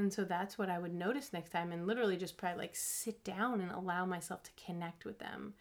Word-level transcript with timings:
And 0.00 0.12
so 0.12 0.24
that's 0.24 0.56
what 0.56 0.70
I 0.70 0.78
would 0.78 0.94
notice 0.94 1.32
next 1.34 1.50
time 1.50 1.72
and 1.72 1.86
literally 1.86 2.16
just 2.16 2.38
probably 2.38 2.58
like 2.58 2.74
sit 2.74 3.22
down 3.22 3.60
and 3.60 3.70
allow 3.70 4.06
myself 4.06 4.42
to 4.44 4.50
connect 4.64 5.04
with 5.04 5.18
them. 5.18 5.52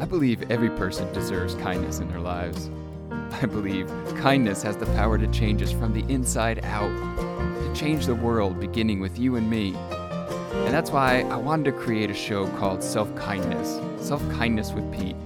I 0.00 0.04
believe 0.04 0.48
every 0.48 0.70
person 0.70 1.12
deserves 1.12 1.56
kindness 1.56 1.98
in 1.98 2.08
their 2.08 2.20
lives. 2.20 2.70
I 3.10 3.46
believe 3.46 3.88
kindness 4.18 4.62
has 4.62 4.76
the 4.76 4.86
power 4.86 5.18
to 5.18 5.26
change 5.28 5.62
us 5.62 5.72
from 5.72 5.92
the 5.92 6.10
inside 6.12 6.64
out, 6.64 6.90
to 7.18 7.72
change 7.74 8.06
the 8.06 8.14
world 8.14 8.60
beginning 8.60 9.00
with 9.00 9.18
you 9.18 9.34
and 9.34 9.50
me. 9.50 9.74
And 9.74 10.72
that's 10.72 10.92
why 10.92 11.22
I 11.22 11.36
wanted 11.36 11.64
to 11.64 11.72
create 11.72 12.08
a 12.08 12.14
show 12.14 12.46
called 12.56 12.84
Self 12.84 13.12
Kindness 13.16 13.80
Self 14.06 14.22
Kindness 14.30 14.72
with 14.72 14.90
Pete. 14.92 15.16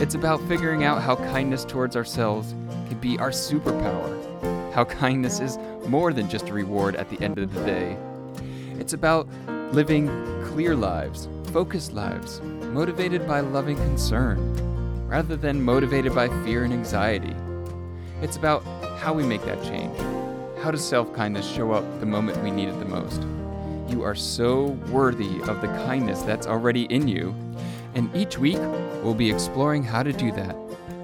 It's 0.00 0.16
about 0.16 0.40
figuring 0.48 0.82
out 0.82 1.02
how 1.02 1.14
kindness 1.16 1.64
towards 1.64 1.94
ourselves 1.94 2.52
can 2.88 2.98
be 2.98 3.16
our 3.18 3.30
superpower, 3.30 4.25
how 4.76 4.84
kindness 4.84 5.40
is 5.40 5.56
more 5.88 6.12
than 6.12 6.28
just 6.28 6.50
a 6.50 6.52
reward 6.52 6.96
at 6.96 7.08
the 7.08 7.18
end 7.24 7.38
of 7.38 7.54
the 7.54 7.64
day. 7.64 7.96
It's 8.78 8.92
about 8.92 9.26
living 9.72 10.08
clear 10.48 10.76
lives, 10.76 11.28
focused 11.50 11.94
lives, 11.94 12.42
motivated 12.42 13.26
by 13.26 13.40
loving 13.40 13.78
concern, 13.78 14.38
rather 15.08 15.34
than 15.34 15.62
motivated 15.62 16.14
by 16.14 16.28
fear 16.44 16.62
and 16.62 16.74
anxiety. 16.74 17.34
It's 18.20 18.36
about 18.36 18.62
how 18.98 19.14
we 19.14 19.22
make 19.22 19.42
that 19.46 19.62
change. 19.62 19.96
How 20.62 20.72
does 20.72 20.86
self 20.86 21.10
kindness 21.14 21.50
show 21.50 21.72
up 21.72 21.98
the 21.98 22.04
moment 22.04 22.42
we 22.42 22.50
need 22.50 22.68
it 22.68 22.78
the 22.78 22.84
most? 22.84 23.22
You 23.88 24.02
are 24.02 24.14
so 24.14 24.78
worthy 24.90 25.40
of 25.44 25.62
the 25.62 25.68
kindness 25.88 26.20
that's 26.20 26.46
already 26.46 26.82
in 26.92 27.08
you. 27.08 27.34
And 27.94 28.14
each 28.14 28.36
week, 28.36 28.58
we'll 29.02 29.14
be 29.14 29.30
exploring 29.30 29.84
how 29.84 30.02
to 30.02 30.12
do 30.12 30.30
that 30.32 30.54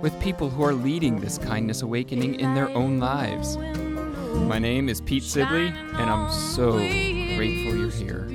with 0.03 0.19
people 0.21 0.51
who 0.51 0.65
are 0.65 0.75
leading 0.75 1.21
this 1.21 1.39
kindness 1.39 1.83
awakening 1.83 2.35
in 2.41 2.55
their 2.55 2.69
own 2.71 2.99
lives. 2.99 3.57
My 4.49 4.59
name 4.59 4.89
is 4.89 5.01
Pete 5.01 5.23
Sibley, 5.23 5.69
and 5.69 6.11
I'm 6.11 6.31
so 6.33 6.73
grateful 6.73 7.77
you're 7.77 7.89
here. 7.89 8.29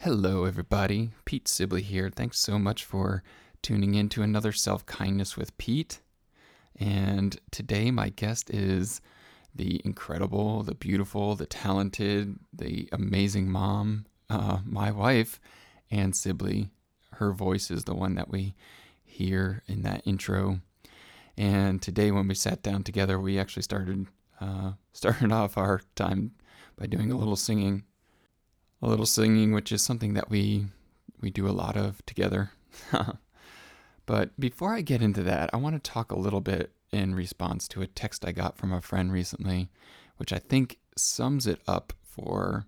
Hello, 0.00 0.44
everybody. 0.44 1.10
Pete 1.24 1.46
Sibley 1.46 1.82
here. 1.82 2.10
Thanks 2.10 2.40
so 2.40 2.58
much 2.58 2.84
for 2.84 3.22
tuning 3.62 3.94
in 3.94 4.08
to 4.08 4.22
another 4.22 4.50
Self 4.50 4.84
Kindness 4.86 5.36
with 5.36 5.56
Pete. 5.56 6.00
And 6.80 7.38
today, 7.52 7.92
my 7.92 8.08
guest 8.08 8.50
is 8.50 9.00
the 9.54 9.80
incredible, 9.84 10.64
the 10.64 10.74
beautiful, 10.74 11.36
the 11.36 11.46
talented, 11.46 12.40
the 12.52 12.88
amazing 12.90 13.48
mom, 13.48 14.06
uh, 14.32 14.58
my 14.64 14.90
wife, 14.90 15.40
Anne 15.90 16.12
Sibley. 16.12 16.70
Her 17.14 17.32
voice 17.32 17.70
is 17.70 17.84
the 17.84 17.94
one 17.94 18.14
that 18.14 18.30
we 18.30 18.54
hear 19.04 19.62
in 19.66 19.82
that 19.82 20.02
intro. 20.06 20.60
And 21.36 21.80
today, 21.80 22.10
when 22.10 22.28
we 22.28 22.34
sat 22.34 22.62
down 22.62 22.82
together, 22.82 23.20
we 23.20 23.38
actually 23.38 23.62
started 23.62 24.06
uh, 24.40 24.72
started 24.92 25.32
off 25.32 25.56
our 25.56 25.82
time 25.94 26.32
by 26.76 26.86
doing 26.86 27.12
a 27.12 27.16
little 27.16 27.36
singing, 27.36 27.84
a 28.80 28.88
little 28.88 29.06
singing, 29.06 29.52
which 29.52 29.70
is 29.70 29.82
something 29.82 30.14
that 30.14 30.30
we 30.30 30.66
we 31.20 31.30
do 31.30 31.46
a 31.46 31.52
lot 31.52 31.76
of 31.76 32.04
together. 32.06 32.52
but 34.06 34.38
before 34.40 34.74
I 34.74 34.80
get 34.80 35.02
into 35.02 35.22
that, 35.24 35.50
I 35.52 35.58
want 35.58 35.82
to 35.82 35.90
talk 35.90 36.10
a 36.10 36.18
little 36.18 36.40
bit 36.40 36.72
in 36.90 37.14
response 37.14 37.68
to 37.68 37.82
a 37.82 37.86
text 37.86 38.24
I 38.24 38.32
got 38.32 38.56
from 38.56 38.72
a 38.72 38.80
friend 38.80 39.12
recently, 39.12 39.70
which 40.16 40.32
I 40.32 40.38
think 40.38 40.78
sums 40.96 41.46
it 41.46 41.60
up 41.66 41.92
for 42.02 42.66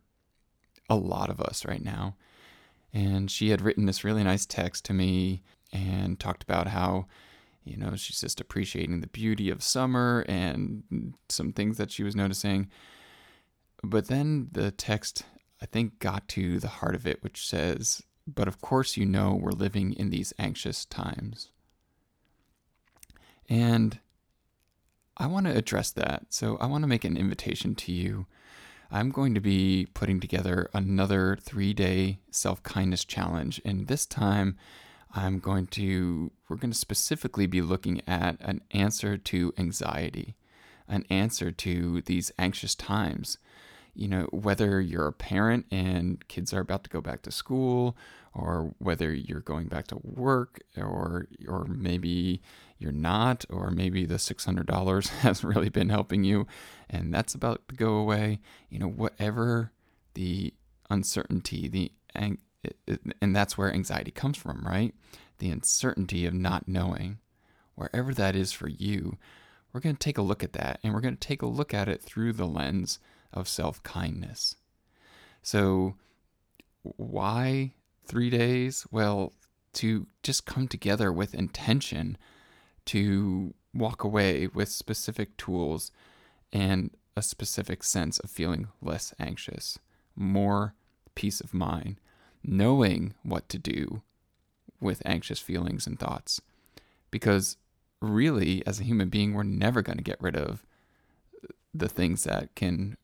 a 0.88 0.96
lot 0.96 1.30
of 1.30 1.40
us 1.40 1.64
right 1.64 1.82
now. 1.82 2.16
And 2.92 3.30
she 3.30 3.50
had 3.50 3.60
written 3.60 3.86
this 3.86 4.04
really 4.04 4.22
nice 4.22 4.46
text 4.46 4.84
to 4.86 4.92
me 4.92 5.42
and 5.72 6.18
talked 6.20 6.42
about 6.42 6.68
how 6.68 7.06
you 7.64 7.78
know, 7.78 7.96
she's 7.96 8.20
just 8.20 8.40
appreciating 8.40 9.00
the 9.00 9.06
beauty 9.06 9.48
of 9.48 9.62
summer 9.62 10.24
and 10.28 11.14
some 11.28 11.52
things 11.52 11.78
that 11.78 11.90
she 11.90 12.02
was 12.02 12.14
noticing. 12.14 12.68
But 13.82 14.08
then 14.08 14.48
the 14.52 14.70
text, 14.70 15.24
I 15.62 15.66
think, 15.66 15.98
got 15.98 16.28
to 16.28 16.58
the 16.60 16.68
heart 16.68 16.94
of 16.94 17.06
it, 17.06 17.22
which 17.22 17.46
says, 17.46 18.02
But 18.26 18.48
of 18.48 18.60
course, 18.60 18.96
you 18.96 19.06
know, 19.06 19.34
we're 19.34 19.50
living 19.50 19.94
in 19.94 20.10
these 20.10 20.34
anxious 20.38 20.84
times. 20.84 21.50
And 23.48 23.98
I 25.16 25.26
want 25.26 25.46
to 25.46 25.56
address 25.56 25.90
that. 25.92 26.26
So 26.30 26.58
I 26.60 26.66
want 26.66 26.82
to 26.82 26.88
make 26.88 27.04
an 27.04 27.16
invitation 27.16 27.74
to 27.76 27.92
you. 27.92 28.26
I'm 28.90 29.10
going 29.10 29.34
to 29.34 29.40
be 29.40 29.88
putting 29.94 30.20
together 30.20 30.68
another 30.72 31.38
three 31.40 31.72
day 31.72 32.18
self 32.30 32.62
kindness 32.62 33.04
challenge. 33.04 33.60
And 33.64 33.86
this 33.86 34.06
time, 34.06 34.56
I'm 35.14 35.38
going 35.38 35.66
to, 35.68 36.32
we're 36.48 36.56
going 36.56 36.72
to 36.72 36.78
specifically 36.78 37.46
be 37.46 37.62
looking 37.62 38.02
at 38.06 38.36
an 38.40 38.62
answer 38.72 39.16
to 39.16 39.54
anxiety, 39.56 40.34
an 40.88 41.04
answer 41.08 41.50
to 41.50 42.02
these 42.02 42.32
anxious 42.38 42.74
times. 42.74 43.38
You 43.94 44.08
know, 44.08 44.22
whether 44.32 44.80
you're 44.80 45.06
a 45.06 45.12
parent 45.12 45.66
and 45.70 46.26
kids 46.26 46.52
are 46.52 46.60
about 46.60 46.82
to 46.84 46.90
go 46.90 47.00
back 47.00 47.22
to 47.22 47.30
school, 47.30 47.96
or 48.34 48.74
whether 48.78 49.12
you're 49.12 49.40
going 49.40 49.68
back 49.68 49.86
to 49.88 49.98
work, 50.02 50.60
or 50.76 51.28
or 51.46 51.64
maybe 51.66 52.42
you're 52.78 52.92
not, 52.92 53.44
or 53.48 53.70
maybe 53.70 54.04
the 54.04 54.16
$600 54.16 55.08
has 55.20 55.44
really 55.44 55.68
been 55.68 55.88
helping 55.88 56.24
you 56.24 56.46
and 56.90 57.12
that's 57.12 57.34
about 57.34 57.66
to 57.68 57.74
go 57.74 57.94
away. 57.94 58.40
You 58.70 58.78
know, 58.78 58.88
whatever 58.88 59.72
the 60.14 60.54
uncertainty, 60.90 61.68
the 61.68 61.92
and 62.14 62.38
that's 63.36 63.58
where 63.58 63.72
anxiety 63.72 64.10
comes 64.10 64.38
from, 64.38 64.64
right? 64.64 64.94
The 65.38 65.50
uncertainty 65.50 66.24
of 66.24 66.34
not 66.34 66.68
knowing. 66.68 67.18
Wherever 67.74 68.14
that 68.14 68.36
is 68.36 68.52
for 68.52 68.68
you, 68.68 69.18
we're 69.72 69.80
going 69.80 69.96
to 69.96 70.00
take 70.00 70.18
a 70.18 70.22
look 70.22 70.44
at 70.44 70.52
that 70.52 70.78
and 70.82 70.94
we're 70.94 71.00
going 71.00 71.16
to 71.16 71.28
take 71.28 71.42
a 71.42 71.46
look 71.46 71.74
at 71.74 71.88
it 71.88 72.00
through 72.00 72.34
the 72.34 72.46
lens 72.46 73.00
of 73.32 73.48
self 73.48 73.82
kindness. 73.82 74.56
So, 75.42 75.96
why 76.82 77.74
three 78.04 78.30
days? 78.30 78.86
Well, 78.90 79.32
to 79.74 80.06
just 80.22 80.46
come 80.46 80.68
together 80.68 81.12
with 81.12 81.34
intention 81.34 82.16
to 82.86 83.54
walk 83.72 84.04
away 84.04 84.46
with 84.46 84.68
specific 84.68 85.36
tools 85.36 85.90
and 86.52 86.90
a 87.16 87.22
specific 87.22 87.82
sense 87.82 88.18
of 88.18 88.30
feeling 88.30 88.68
less 88.80 89.14
anxious, 89.18 89.78
more 90.14 90.74
peace 91.14 91.40
of 91.40 91.54
mind, 91.54 92.00
knowing 92.42 93.14
what 93.22 93.48
to 93.48 93.58
do 93.58 94.02
with 94.80 95.02
anxious 95.04 95.40
feelings 95.40 95.86
and 95.86 95.98
thoughts. 95.98 96.40
Because 97.10 97.56
really, 98.00 98.64
as 98.66 98.80
a 98.80 98.84
human 98.84 99.08
being, 99.08 99.32
we're 99.32 99.42
never 99.42 99.82
going 99.82 99.98
to 99.98 100.04
get 100.04 100.20
rid 100.20 100.36
of 100.36 100.64
the 101.72 101.88
things 101.88 102.24
that 102.24 102.54
can 102.54 102.96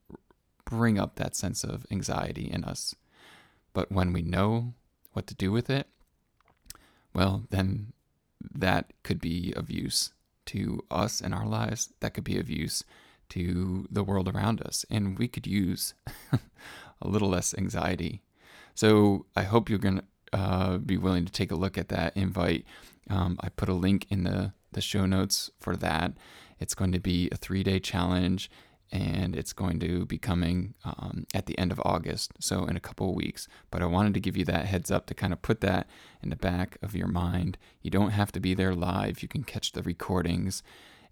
bring 0.64 0.98
up 0.98 1.16
that 1.16 1.34
sense 1.34 1.64
of 1.64 1.86
anxiety 1.90 2.48
in 2.50 2.64
us. 2.64 2.94
But 3.72 3.90
when 3.90 4.12
we 4.12 4.22
know 4.22 4.74
what 5.12 5.26
to 5.26 5.34
do 5.34 5.53
with 5.53 5.71
it, 5.71 5.88
well, 7.15 7.44
then 7.50 7.93
that 8.54 8.93
could 9.03 9.21
be 9.21 9.53
of 9.56 9.71
use 9.71 10.12
to 10.47 10.84
us 10.91 11.21
in 11.21 11.32
our 11.32 11.47
lives. 11.47 11.93
That 12.00 12.15
could 12.15 12.25
be 12.25 12.38
of 12.38 12.48
use 12.48 12.84
to 13.31 13.87
the 13.91 14.03
world 14.03 14.28
around 14.28 14.60
us. 14.62 14.84
And 14.91 15.19
we 15.19 15.28
could 15.28 15.47
use 15.47 15.94
a 16.32 17.09
little 17.09 17.28
less 17.28 17.54
anxiety 17.54 18.22
so 18.81 19.26
I 19.37 19.43
hope 19.43 19.69
you're 19.69 19.78
going 19.78 19.98
to 19.98 20.04
uh, 20.32 20.78
be 20.78 20.97
willing 20.97 21.27
to 21.27 21.32
take 21.32 21.50
a 21.50 21.56
look 21.56 21.77
at 21.77 21.88
that 21.88 22.16
invite. 22.16 22.65
Um, 23.09 23.38
I 23.41 23.50
put 23.50 23.69
a 23.69 23.75
link 23.75 24.06
in 24.09 24.25
the, 24.25 24.54
the 24.72 24.81
show 24.81 25.04
notes 25.04 25.50
for 25.60 25.77
that. 25.77 26.12
It's 26.59 26.75
going 26.75 26.92
to 26.92 27.00
be 27.00 27.28
a 27.32 27.37
three 27.37 27.62
day 27.62 27.78
challenge 27.78 28.50
and 28.92 29.36
it's 29.36 29.52
going 29.52 29.78
to 29.80 30.04
be 30.06 30.18
coming 30.18 30.74
um, 30.84 31.26
at 31.32 31.46
the 31.46 31.58
end 31.58 31.70
of 31.70 31.80
August, 31.84 32.32
so 32.40 32.64
in 32.64 32.76
a 32.76 32.80
couple 32.80 33.08
of 33.08 33.14
weeks. 33.14 33.46
But 33.70 33.82
I 33.82 33.86
wanted 33.86 34.14
to 34.14 34.20
give 34.20 34.36
you 34.36 34.44
that 34.46 34.66
heads 34.66 34.90
up 34.90 35.06
to 35.06 35.14
kind 35.14 35.32
of 35.32 35.42
put 35.42 35.60
that 35.60 35.88
in 36.22 36.30
the 36.30 36.36
back 36.36 36.76
of 36.82 36.96
your 36.96 37.06
mind. 37.06 37.56
You 37.82 37.90
don't 37.90 38.10
have 38.10 38.32
to 38.32 38.40
be 38.40 38.54
there 38.54 38.74
live, 38.74 39.22
you 39.22 39.28
can 39.28 39.44
catch 39.44 39.72
the 39.72 39.82
recordings. 39.82 40.62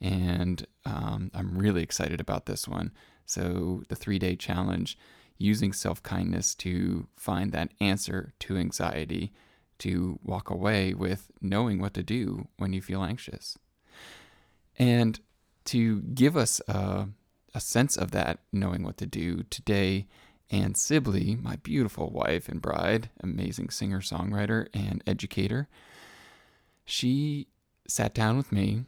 And 0.00 0.66
um, 0.84 1.30
I'm 1.34 1.58
really 1.58 1.82
excited 1.82 2.20
about 2.20 2.46
this 2.46 2.68
one. 2.68 2.92
So, 3.26 3.82
the 3.88 3.96
three 3.96 4.18
day 4.18 4.36
challenge 4.36 4.96
using 5.38 5.72
self 5.72 6.02
kindness 6.02 6.54
to 6.56 7.06
find 7.16 7.52
that 7.52 7.72
answer 7.80 8.32
to 8.40 8.56
anxiety, 8.56 9.32
to 9.78 10.18
walk 10.22 10.50
away 10.50 10.94
with 10.94 11.30
knowing 11.40 11.80
what 11.80 11.94
to 11.94 12.02
do 12.02 12.48
when 12.58 12.72
you 12.72 12.82
feel 12.82 13.02
anxious. 13.02 13.56
And 14.78 15.18
to 15.66 16.00
give 16.00 16.36
us 16.36 16.60
a, 16.68 17.08
a 17.54 17.60
sense 17.60 17.96
of 17.96 18.10
that, 18.12 18.38
knowing 18.52 18.82
what 18.82 18.96
to 18.98 19.06
do, 19.06 19.42
today, 19.44 20.06
Anne 20.50 20.74
Sibley, 20.74 21.36
my 21.36 21.56
beautiful 21.56 22.10
wife 22.10 22.48
and 22.48 22.62
bride, 22.62 23.10
amazing 23.20 23.70
singer 23.70 24.00
songwriter 24.00 24.68
and 24.72 25.02
educator, 25.06 25.68
she 26.84 27.48
sat 27.86 28.14
down 28.14 28.36
with 28.36 28.52
me 28.52 28.84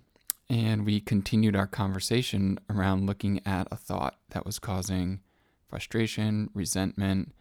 and 0.49 0.85
we 0.85 1.01
continued 1.01 1.55
our 1.55 1.67
conversation 1.67 2.59
around 2.69 3.07
looking 3.07 3.41
at 3.47 3.69
a 3.71 3.77
thought 3.77 4.19
that 4.31 4.45
was 4.45 4.59
causing 4.59 5.21
frustration, 5.69 6.51
resentment, 6.55 7.33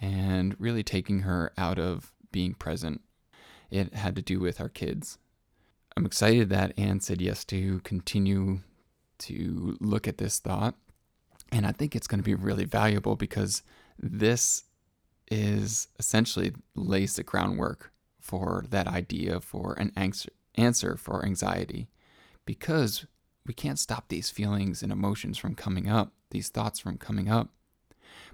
and 0.00 0.56
really 0.58 0.82
taking 0.82 1.20
her 1.20 1.52
out 1.56 1.78
of 1.78 2.12
being 2.32 2.54
present. 2.54 3.00
It 3.70 3.94
had 3.94 4.16
to 4.16 4.22
do 4.22 4.40
with 4.40 4.60
our 4.60 4.68
kids. 4.68 5.18
I'm 5.96 6.06
excited 6.06 6.48
that 6.50 6.78
Anne 6.78 7.00
said 7.00 7.20
yes 7.20 7.44
to 7.46 7.80
continue 7.80 8.60
to 9.20 9.76
look 9.80 10.06
at 10.08 10.18
this 10.18 10.38
thought. 10.38 10.74
And 11.50 11.66
I 11.66 11.72
think 11.72 11.96
it's 11.96 12.06
going 12.06 12.20
to 12.20 12.24
be 12.24 12.34
really 12.34 12.64
valuable 12.64 13.16
because 13.16 13.62
this 13.98 14.64
is 15.30 15.88
essentially 15.98 16.52
lays 16.74 17.16
the 17.16 17.22
groundwork 17.22 17.92
for 18.20 18.64
that 18.70 18.86
idea 18.86 19.40
for 19.40 19.74
an 19.74 19.92
answer, 19.96 20.30
answer 20.56 20.96
for 20.96 21.24
anxiety 21.24 21.88
because 22.44 23.06
we 23.46 23.54
can't 23.54 23.78
stop 23.78 24.08
these 24.08 24.30
feelings 24.30 24.82
and 24.82 24.92
emotions 24.92 25.38
from 25.38 25.54
coming 25.54 25.88
up, 25.88 26.12
these 26.30 26.48
thoughts 26.50 26.78
from 26.78 26.98
coming 26.98 27.28
up. 27.28 27.48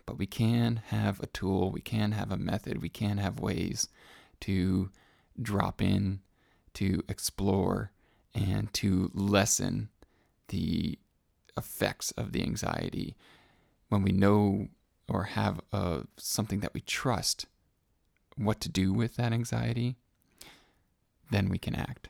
But 0.07 0.19
we 0.19 0.27
can 0.27 0.83
have 0.89 1.21
a 1.21 1.27
tool, 1.27 1.71
we 1.71 1.81
can 1.81 2.13
have 2.13 2.31
a 2.31 2.37
method, 2.37 2.83
we 2.83 2.89
can 2.89 3.19
have 3.19 3.41
ways 3.41 3.89
to 4.41 4.91
drop 5.41 5.81
in, 5.81 6.21
to 6.75 7.03
explore, 7.09 7.93
and 8.35 8.73
to 8.75 9.11
lessen 9.15 9.89
the 10.49 10.99
effects 11.57 12.11
of 12.13 12.33
the 12.33 12.43
anxiety 12.43 13.17
when 13.89 14.03
we 14.03 14.13
know 14.13 14.69
or 15.09 15.25
have 15.25 15.61
uh, 15.73 16.01
something 16.17 16.61
that 16.61 16.75
we 16.75 16.81
trust 16.81 17.47
what 18.37 18.61
to 18.61 18.69
do 18.69 18.93
with 18.93 19.17
that 19.17 19.33
anxiety, 19.33 19.97
then 21.31 21.49
we 21.49 21.59
can 21.59 21.75
act. 21.75 22.09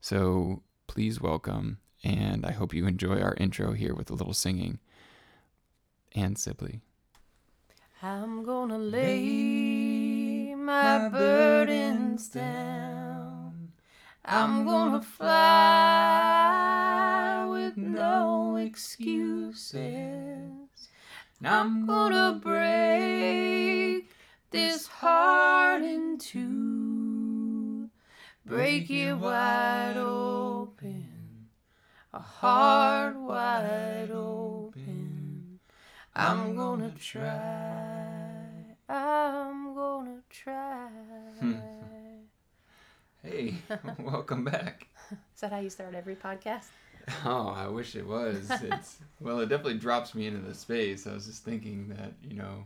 So 0.00 0.62
please 0.86 1.20
welcome, 1.20 1.78
and 2.02 2.46
I 2.46 2.52
hope 2.52 2.74
you 2.74 2.86
enjoy 2.86 3.20
our 3.20 3.34
intro 3.38 3.72
here 3.72 3.94
with 3.94 4.10
a 4.10 4.14
little 4.14 4.34
singing. 4.34 4.78
Anne 6.14 6.36
Sibley. 6.36 6.80
I'm 8.02 8.44
gonna 8.44 8.78
lay 8.78 10.54
my 10.54 11.08
burdens 11.08 12.28
down. 12.28 13.72
I'm 14.24 14.64
gonna 14.64 15.02
fly 15.02 16.31
with 17.76 17.84
no 17.84 18.56
excuses. 18.56 19.70
I'm 21.44 21.86
gonna 21.86 22.38
break 22.42 24.10
this 24.50 24.86
heart 24.86 25.82
in 25.82 26.18
two, 26.18 27.88
break 28.44 28.90
it 28.90 29.14
wide 29.14 29.96
open, 29.96 31.48
a 32.12 32.20
heart 32.20 33.16
wide 33.16 34.10
open. 34.12 35.58
I'm 36.14 36.54
gonna 36.54 36.92
try, 37.00 38.44
I'm 38.88 39.74
gonna 39.74 40.20
try. 40.28 40.88
Hmm. 41.40 41.54
Hey, 43.22 43.54
welcome 43.98 44.44
back. 44.44 44.88
Is 45.34 45.40
that 45.40 45.52
how 45.52 45.60
you 45.60 45.70
start 45.70 45.94
every 45.94 46.16
podcast? 46.16 46.66
Oh, 47.24 47.48
I 47.48 47.68
wish 47.68 47.94
it 47.94 48.06
was. 48.06 48.50
It's 48.50 48.98
well, 49.20 49.40
it 49.40 49.48
definitely 49.48 49.78
drops 49.78 50.14
me 50.14 50.26
into 50.26 50.40
the 50.40 50.54
space. 50.54 51.06
I 51.06 51.14
was 51.14 51.26
just 51.26 51.44
thinking 51.44 51.88
that 51.88 52.12
you 52.22 52.34
know, 52.36 52.64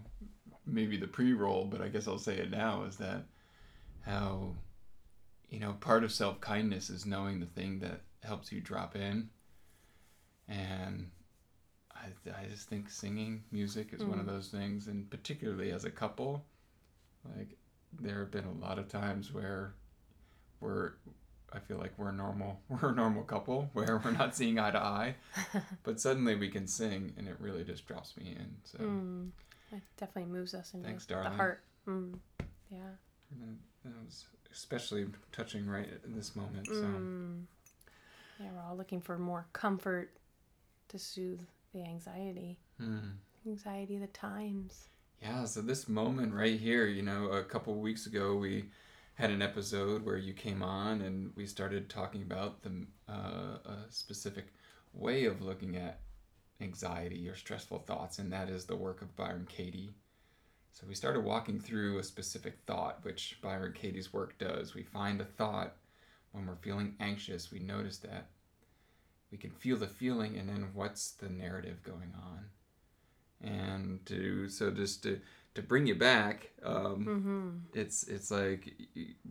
maybe 0.66 0.96
the 0.96 1.06
pre-roll, 1.06 1.64
but 1.64 1.80
I 1.80 1.88
guess 1.88 2.08
I'll 2.08 2.18
say 2.18 2.36
it 2.36 2.50
now. 2.50 2.84
Is 2.84 2.96
that 2.96 3.24
how 4.02 4.54
you 5.50 5.60
know 5.60 5.72
part 5.80 6.04
of 6.04 6.12
self 6.12 6.40
kindness 6.40 6.90
is 6.90 7.06
knowing 7.06 7.40
the 7.40 7.46
thing 7.46 7.78
that 7.80 8.00
helps 8.22 8.52
you 8.52 8.60
drop 8.60 8.96
in, 8.96 9.30
and 10.48 11.10
I 11.94 12.30
I 12.30 12.46
just 12.46 12.68
think 12.68 12.90
singing 12.90 13.44
music 13.50 13.88
is 13.92 14.04
one 14.04 14.18
of 14.18 14.26
mm. 14.26 14.30
those 14.30 14.48
things, 14.48 14.88
and 14.88 15.08
particularly 15.10 15.72
as 15.72 15.84
a 15.84 15.90
couple, 15.90 16.44
like 17.36 17.56
there 18.00 18.20
have 18.20 18.30
been 18.30 18.44
a 18.44 18.64
lot 18.64 18.78
of 18.78 18.88
times 18.88 19.32
where 19.32 19.74
we're 20.60 20.92
I 21.52 21.58
feel 21.60 21.78
like 21.78 21.92
we're 21.96 22.12
normal. 22.12 22.60
We're 22.68 22.90
a 22.90 22.94
normal 22.94 23.22
couple 23.22 23.70
where 23.72 24.00
we're 24.04 24.10
not 24.10 24.34
seeing 24.36 24.58
eye 24.58 24.70
to 24.72 24.78
eye, 24.82 25.14
but 25.84 26.00
suddenly 26.00 26.34
we 26.34 26.48
can 26.48 26.66
sing, 26.66 27.12
and 27.16 27.28
it 27.28 27.36
really 27.40 27.64
just 27.64 27.86
drops 27.86 28.16
me 28.16 28.36
in. 28.38 28.56
So 28.64 28.78
Mm, 28.78 29.30
it 29.72 29.82
definitely 29.96 30.30
moves 30.32 30.54
us 30.54 30.74
into 30.74 30.86
Thanks, 30.88 31.06
the 31.06 31.22
heart. 31.22 31.62
Mm, 31.88 32.18
yeah. 32.70 32.78
and 33.30 33.58
that 33.84 33.92
was 34.04 34.24
especially 34.52 35.06
touching 35.32 35.66
right 35.66 35.88
in 36.04 36.14
this 36.16 36.34
moment. 36.36 36.66
So 36.66 36.72
Mm. 36.72 37.44
Yeah, 38.40 38.48
we're 38.54 38.62
all 38.68 38.76
looking 38.76 39.00
for 39.00 39.16
more 39.16 39.46
comfort 39.52 40.10
to 40.88 40.98
soothe 40.98 41.40
the 41.72 41.82
anxiety. 41.84 42.58
hmm. 42.78 42.98
Anxiety 43.46 43.94
of 43.94 44.00
the 44.02 44.06
times. 44.08 44.88
yeah, 45.22 45.44
so 45.44 45.62
this 45.62 45.88
moment 45.88 46.34
right 46.34 46.58
here, 46.58 46.86
you 46.86 47.02
know, 47.02 47.26
a 47.28 47.44
couple 47.44 47.72
of 47.72 47.78
weeks 47.78 48.06
ago 48.06 48.34
we 48.36 48.64
had 49.16 49.30
an 49.30 49.42
episode 49.42 50.04
where 50.04 50.18
you 50.18 50.32
came 50.32 50.62
on 50.62 51.00
and 51.00 51.32
we 51.34 51.46
started 51.46 51.88
talking 51.88 52.22
about 52.22 52.62
the 52.62 52.86
uh, 53.08 53.58
a 53.64 53.76
specific 53.90 54.52
way 54.92 55.24
of 55.24 55.42
looking 55.42 55.76
at 55.76 56.00
anxiety 56.60 57.28
or 57.28 57.34
stressful 57.34 57.80
thoughts, 57.80 58.18
and 58.18 58.32
that 58.32 58.48
is 58.48 58.64
the 58.64 58.76
work 58.76 59.02
of 59.02 59.16
Byron 59.16 59.46
Katie. 59.48 59.94
So 60.72 60.86
we 60.86 60.94
started 60.94 61.24
walking 61.24 61.58
through 61.58 61.98
a 61.98 62.04
specific 62.04 62.58
thought, 62.66 62.98
which 63.02 63.38
Byron 63.42 63.72
Katie's 63.72 64.12
work 64.12 64.36
does. 64.38 64.74
We 64.74 64.82
find 64.82 65.20
a 65.20 65.24
thought 65.24 65.76
when 66.32 66.46
we're 66.46 66.56
feeling 66.56 66.94
anxious. 67.00 67.50
We 67.50 67.60
notice 67.60 67.98
that 67.98 68.26
we 69.30 69.38
can 69.38 69.50
feel 69.50 69.78
the 69.78 69.88
feeling, 69.88 70.36
and 70.36 70.48
then 70.48 70.68
what's 70.74 71.12
the 71.12 71.30
narrative 71.30 71.82
going 71.82 72.12
on? 72.14 72.44
And 73.40 74.04
to 74.06 74.48
so 74.48 74.70
just 74.70 75.02
to 75.04 75.20
to 75.56 75.62
bring 75.62 75.86
you 75.86 75.94
back, 75.96 76.50
um, 76.64 77.04
Mm-hmm. 77.06 77.48
it's 77.78 78.04
it's 78.04 78.30
like 78.30 78.72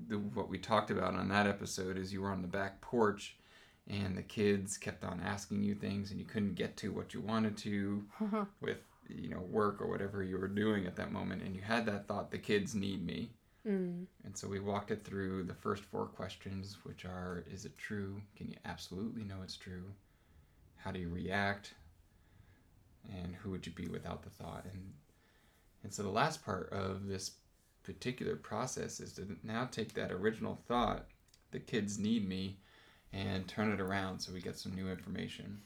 the, 0.08 0.18
what 0.18 0.50
we 0.50 0.58
talked 0.58 0.92
about 0.92 1.16
on 1.16 1.30
that 1.30 1.48
episode 1.48 1.98
is 1.98 2.12
you 2.14 2.22
were 2.22 2.32
on 2.32 2.42
the 2.42 2.48
back 2.48 2.82
porch 2.82 3.36
and 3.90 4.18
the 4.18 4.24
kids 4.24 4.78
kept 4.78 5.04
on 5.04 5.22
asking 5.24 5.64
you 5.64 5.76
things 5.76 6.12
and 6.12 6.20
you 6.20 6.26
couldn't 6.26 6.56
get 6.56 6.76
to 6.78 6.92
what 6.92 7.14
you 7.14 7.22
wanted 7.22 7.56
to 7.58 8.04
with 8.62 8.78
you 9.08 9.30
know 9.30 9.42
work 9.42 9.80
or 9.82 9.88
whatever 9.88 10.24
you 10.24 10.38
were 10.38 10.48
doing 10.48 10.86
at 10.86 10.96
that 10.98 11.12
moment. 11.12 11.42
And 11.44 11.56
you 11.56 11.62
had 11.62 11.86
that 11.86 12.08
thought 12.08 12.32
the 12.32 12.38
kids 12.40 12.76
need 12.76 13.06
me. 13.06 13.32
Mm. 13.68 14.06
and 14.24 14.38
so 14.38 14.48
we 14.48 14.60
walked 14.60 14.92
it 14.92 15.04
through. 15.04 15.44
The 15.44 15.56
first 15.56 15.84
four 15.86 16.06
questions 16.06 16.78
which 16.84 17.04
are 17.04 17.44
is 17.52 17.66
it 17.66 17.76
true? 17.80 18.22
Can 18.36 18.48
you 18.48 18.58
absolutely 18.66 19.24
know 19.24 19.38
it's 19.44 19.58
true? 19.58 19.86
How 20.78 20.92
do 20.92 21.00
you 21.00 21.10
react? 21.10 21.74
And 23.12 23.36
who 23.36 23.50
would 23.52 23.66
you 23.66 23.72
be 23.72 23.88
without 23.88 24.22
the 24.24 24.30
thought? 24.30 24.66
And 24.72 24.94
and 25.86 25.94
so 25.94 26.02
the 26.02 26.10
last 26.10 26.44
part 26.44 26.68
of 26.74 27.06
this 27.06 27.34
particular 27.84 28.36
process 28.36 29.00
is 29.00 29.14
to 29.14 29.38
now 29.44 29.70
take 29.72 29.94
that 29.94 30.12
original 30.12 30.60
thought 30.68 31.06
the 31.52 31.60
kids 31.60 32.00
need 32.00 32.28
me 32.28 32.58
and 33.14 33.48
turn 33.48 33.72
it 33.72 33.80
around 33.80 34.20
so 34.20 34.34
we 34.34 34.42
get 34.42 34.58
some 34.58 34.74
new 34.74 34.90
information. 34.90 35.62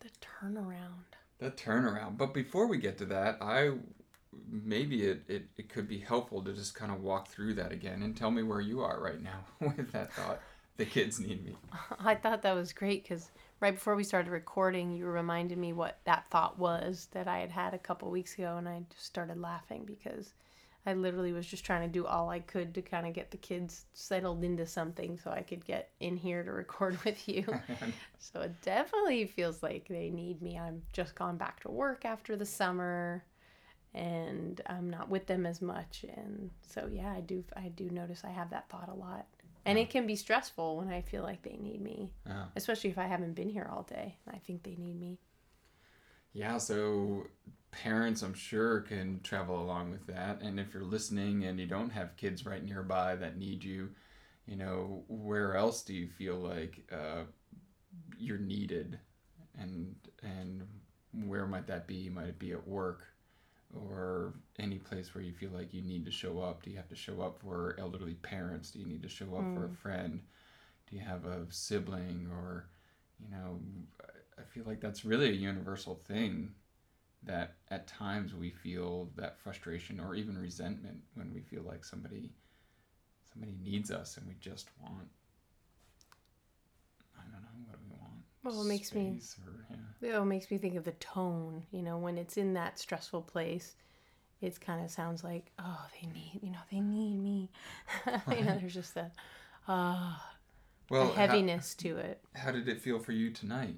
The 0.00 0.10
turnaround. 0.20 1.16
the 1.38 1.50
turnaround. 1.50 2.18
But 2.18 2.34
before 2.34 2.66
we 2.66 2.76
get 2.76 2.98
to 2.98 3.06
that 3.06 3.38
i 3.40 3.70
maybe 4.50 5.04
it, 5.04 5.22
it, 5.26 5.44
it 5.56 5.68
could 5.70 5.88
be 5.88 5.98
helpful 5.98 6.42
to 6.42 6.52
just 6.52 6.74
kind 6.74 6.92
of 6.92 7.02
walk 7.02 7.28
through 7.28 7.54
that 7.54 7.72
again 7.72 8.02
and 8.02 8.14
tell 8.14 8.30
me 8.30 8.42
where 8.42 8.60
you 8.60 8.82
are 8.82 9.00
right 9.00 9.22
now 9.22 9.44
with 9.60 9.90
that 9.92 10.12
thought 10.12 10.40
the 10.76 10.84
kids 10.84 11.20
need 11.20 11.44
me 11.44 11.56
I 12.04 12.14
thought 12.14 12.42
that 12.42 12.54
was 12.54 12.72
great 12.72 13.02
because 13.02 13.30
right 13.62 13.74
before 13.74 13.94
we 13.94 14.04
started 14.04 14.30
recording, 14.30 14.90
you 14.90 15.06
reminded 15.06 15.56
me 15.56 15.72
what 15.72 16.00
that 16.04 16.26
thought 16.30 16.58
was 16.58 17.08
that 17.12 17.28
I 17.28 17.38
had 17.38 17.52
had 17.52 17.74
a 17.74 17.78
couple 17.78 18.10
weeks 18.10 18.34
ago, 18.34 18.56
and 18.58 18.68
I 18.68 18.82
just 18.90 19.06
started 19.06 19.40
laughing 19.40 19.84
because 19.86 20.34
I 20.84 20.94
literally 20.94 21.32
was 21.32 21.46
just 21.46 21.64
trying 21.64 21.88
to 21.88 21.92
do 21.92 22.04
all 22.04 22.28
I 22.28 22.40
could 22.40 22.74
to 22.74 22.82
kind 22.82 23.06
of 23.06 23.14
get 23.14 23.30
the 23.30 23.36
kids 23.36 23.86
settled 23.94 24.42
into 24.42 24.66
something 24.66 25.16
so 25.16 25.30
I 25.30 25.42
could 25.42 25.64
get 25.64 25.90
in 26.00 26.16
here 26.16 26.42
to 26.42 26.50
record 26.50 26.98
with 27.04 27.28
you. 27.28 27.46
so 28.18 28.40
it 28.40 28.60
definitely 28.62 29.26
feels 29.26 29.62
like 29.62 29.86
they 29.88 30.10
need 30.10 30.42
me. 30.42 30.58
I've 30.58 30.82
just 30.92 31.14
gone 31.14 31.36
back 31.36 31.60
to 31.60 31.70
work 31.70 32.04
after 32.04 32.34
the 32.34 32.44
summer 32.44 33.24
and 33.94 34.60
I'm 34.66 34.90
not 34.90 35.08
with 35.08 35.26
them 35.26 35.46
as 35.46 35.62
much 35.62 36.04
and 36.16 36.50
so 36.66 36.88
yeah, 36.90 37.12
I 37.12 37.20
do 37.20 37.44
I 37.54 37.68
do 37.68 37.90
notice 37.90 38.22
I 38.24 38.30
have 38.30 38.50
that 38.50 38.68
thought 38.68 38.88
a 38.88 38.94
lot. 38.94 39.26
And 39.64 39.78
it 39.78 39.90
can 39.90 40.06
be 40.06 40.16
stressful 40.16 40.76
when 40.76 40.88
I 40.88 41.02
feel 41.02 41.22
like 41.22 41.42
they 41.42 41.56
need 41.56 41.80
me, 41.80 42.12
Oh. 42.28 42.46
especially 42.56 42.90
if 42.90 42.98
I 42.98 43.06
haven't 43.06 43.34
been 43.34 43.48
here 43.48 43.68
all 43.70 43.84
day. 43.84 44.16
I 44.28 44.38
think 44.38 44.62
they 44.64 44.74
need 44.76 44.98
me. 44.98 45.18
Yeah, 46.32 46.58
so 46.58 47.26
parents, 47.70 48.22
I'm 48.22 48.34
sure, 48.34 48.80
can 48.80 49.20
travel 49.22 49.60
along 49.62 49.90
with 49.90 50.06
that. 50.06 50.40
And 50.40 50.58
if 50.58 50.72
you're 50.74 50.82
listening 50.82 51.44
and 51.44 51.60
you 51.60 51.66
don't 51.66 51.90
have 51.90 52.16
kids 52.16 52.44
right 52.46 52.64
nearby 52.64 53.16
that 53.16 53.36
need 53.38 53.62
you, 53.62 53.90
you 54.46 54.56
know, 54.56 55.04
where 55.08 55.54
else 55.56 55.82
do 55.82 55.94
you 55.94 56.08
feel 56.08 56.36
like 56.36 56.90
uh, 56.90 57.24
you're 58.18 58.38
needed? 58.38 58.98
And 59.58 59.94
and 60.22 60.62
where 61.26 61.46
might 61.46 61.66
that 61.66 61.86
be? 61.86 62.08
Might 62.08 62.28
it 62.28 62.38
be 62.38 62.52
at 62.52 62.66
work, 62.66 63.04
or 63.74 64.34
any 64.58 64.78
place 64.78 65.14
where 65.14 65.24
you 65.24 65.32
feel 65.32 65.50
like 65.50 65.72
you 65.72 65.82
need 65.82 66.04
to 66.04 66.10
show 66.10 66.40
up? 66.40 66.62
Do 66.62 66.70
you 66.70 66.76
have 66.76 66.88
to 66.88 66.96
show 66.96 67.22
up 67.22 67.38
for 67.40 67.76
elderly 67.78 68.14
parents? 68.14 68.70
Do 68.70 68.78
you 68.78 68.86
need 68.86 69.02
to 69.02 69.08
show 69.08 69.34
up 69.36 69.44
for 69.54 69.64
a 69.64 69.68
mm. 69.68 69.76
friend? 69.76 70.20
Do 70.88 70.96
you 70.96 71.02
have 71.02 71.24
a 71.24 71.46
sibling 71.50 72.28
or 72.30 72.66
you 73.18 73.30
know 73.30 73.58
I 74.38 74.42
feel 74.42 74.64
like 74.66 74.80
that's 74.80 75.04
really 75.04 75.28
a 75.28 75.32
universal 75.32 76.00
thing 76.06 76.52
that 77.24 77.54
at 77.70 77.86
times 77.86 78.34
we 78.34 78.50
feel 78.50 79.08
that 79.16 79.38
frustration 79.38 80.00
or 80.00 80.14
even 80.14 80.36
resentment 80.36 81.00
when 81.14 81.32
we 81.32 81.40
feel 81.40 81.62
like 81.62 81.84
somebody 81.84 82.32
somebody 83.32 83.54
needs 83.62 83.90
us 83.90 84.16
and 84.16 84.26
we 84.26 84.34
just 84.40 84.68
want 84.82 85.08
Well, 88.44 88.62
it 88.62 88.66
makes 88.66 88.92
me 88.94 89.20
or, 89.46 89.76
yeah. 90.08 90.20
it 90.20 90.24
makes 90.24 90.50
me 90.50 90.58
think 90.58 90.74
of 90.74 90.84
the 90.84 90.92
tone. 90.92 91.62
You 91.70 91.82
know, 91.82 91.98
when 91.98 92.18
it's 92.18 92.36
in 92.36 92.54
that 92.54 92.78
stressful 92.78 93.22
place, 93.22 93.76
it 94.40 94.60
kind 94.60 94.84
of 94.84 94.90
sounds 94.90 95.22
like, 95.22 95.52
oh, 95.58 95.86
they 96.00 96.08
need, 96.08 96.40
you 96.42 96.50
know, 96.50 96.58
they 96.70 96.80
need 96.80 97.16
me. 97.22 97.50
you 98.30 98.44
know, 98.44 98.58
there's 98.58 98.74
just 98.74 98.96
a, 98.96 99.10
uh, 99.68 100.14
well 100.90 101.02
a 101.02 101.06
how- 101.06 101.12
heaviness 101.12 101.74
to 101.76 101.96
it. 101.96 102.20
How 102.34 102.50
did 102.50 102.68
it 102.68 102.80
feel 102.80 102.98
for 102.98 103.12
you 103.12 103.30
tonight? 103.30 103.76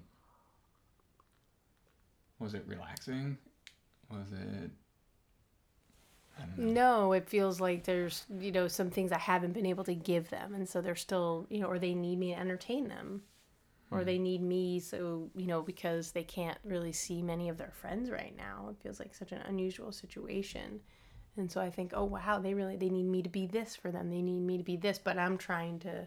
Was 2.38 2.54
it 2.54 2.64
relaxing? 2.66 3.38
Was 4.10 4.32
it? 4.32 4.70
I 6.38 6.46
don't 6.46 6.58
know. 6.58 6.72
No, 6.72 7.12
it 7.12 7.28
feels 7.28 7.60
like 7.60 7.84
there's, 7.84 8.24
you 8.40 8.50
know, 8.50 8.66
some 8.66 8.90
things 8.90 9.12
I 9.12 9.18
haven't 9.18 9.52
been 9.52 9.66
able 9.66 9.84
to 9.84 9.94
give 9.94 10.30
them. 10.30 10.54
And 10.54 10.68
so 10.68 10.80
they're 10.80 10.96
still, 10.96 11.46
you 11.48 11.60
know, 11.60 11.66
or 11.66 11.78
they 11.78 11.94
need 11.94 12.18
me 12.18 12.32
to 12.34 12.40
entertain 12.40 12.88
them. 12.88 13.22
Or 13.94 14.04
they 14.04 14.18
need 14.18 14.42
me 14.42 14.80
so, 14.80 15.30
you 15.34 15.46
know, 15.46 15.62
because 15.62 16.12
they 16.12 16.24
can't 16.24 16.58
really 16.64 16.92
see 16.92 17.22
many 17.22 17.48
of 17.48 17.58
their 17.58 17.72
friends 17.72 18.10
right 18.10 18.34
now. 18.36 18.68
It 18.70 18.82
feels 18.82 18.98
like 18.98 19.14
such 19.14 19.32
an 19.32 19.42
unusual 19.46 19.92
situation. 19.92 20.80
And 21.36 21.50
so 21.50 21.60
I 21.60 21.70
think, 21.70 21.92
oh, 21.94 22.04
wow, 22.04 22.38
they 22.38 22.54
really, 22.54 22.76
they 22.76 22.88
need 22.88 23.06
me 23.06 23.22
to 23.22 23.28
be 23.28 23.46
this 23.46 23.74
for 23.74 23.90
them. 23.90 24.10
They 24.10 24.22
need 24.22 24.40
me 24.40 24.58
to 24.58 24.64
be 24.64 24.76
this. 24.76 24.98
But 24.98 25.18
I'm 25.18 25.38
trying 25.38 25.80
to 25.80 26.06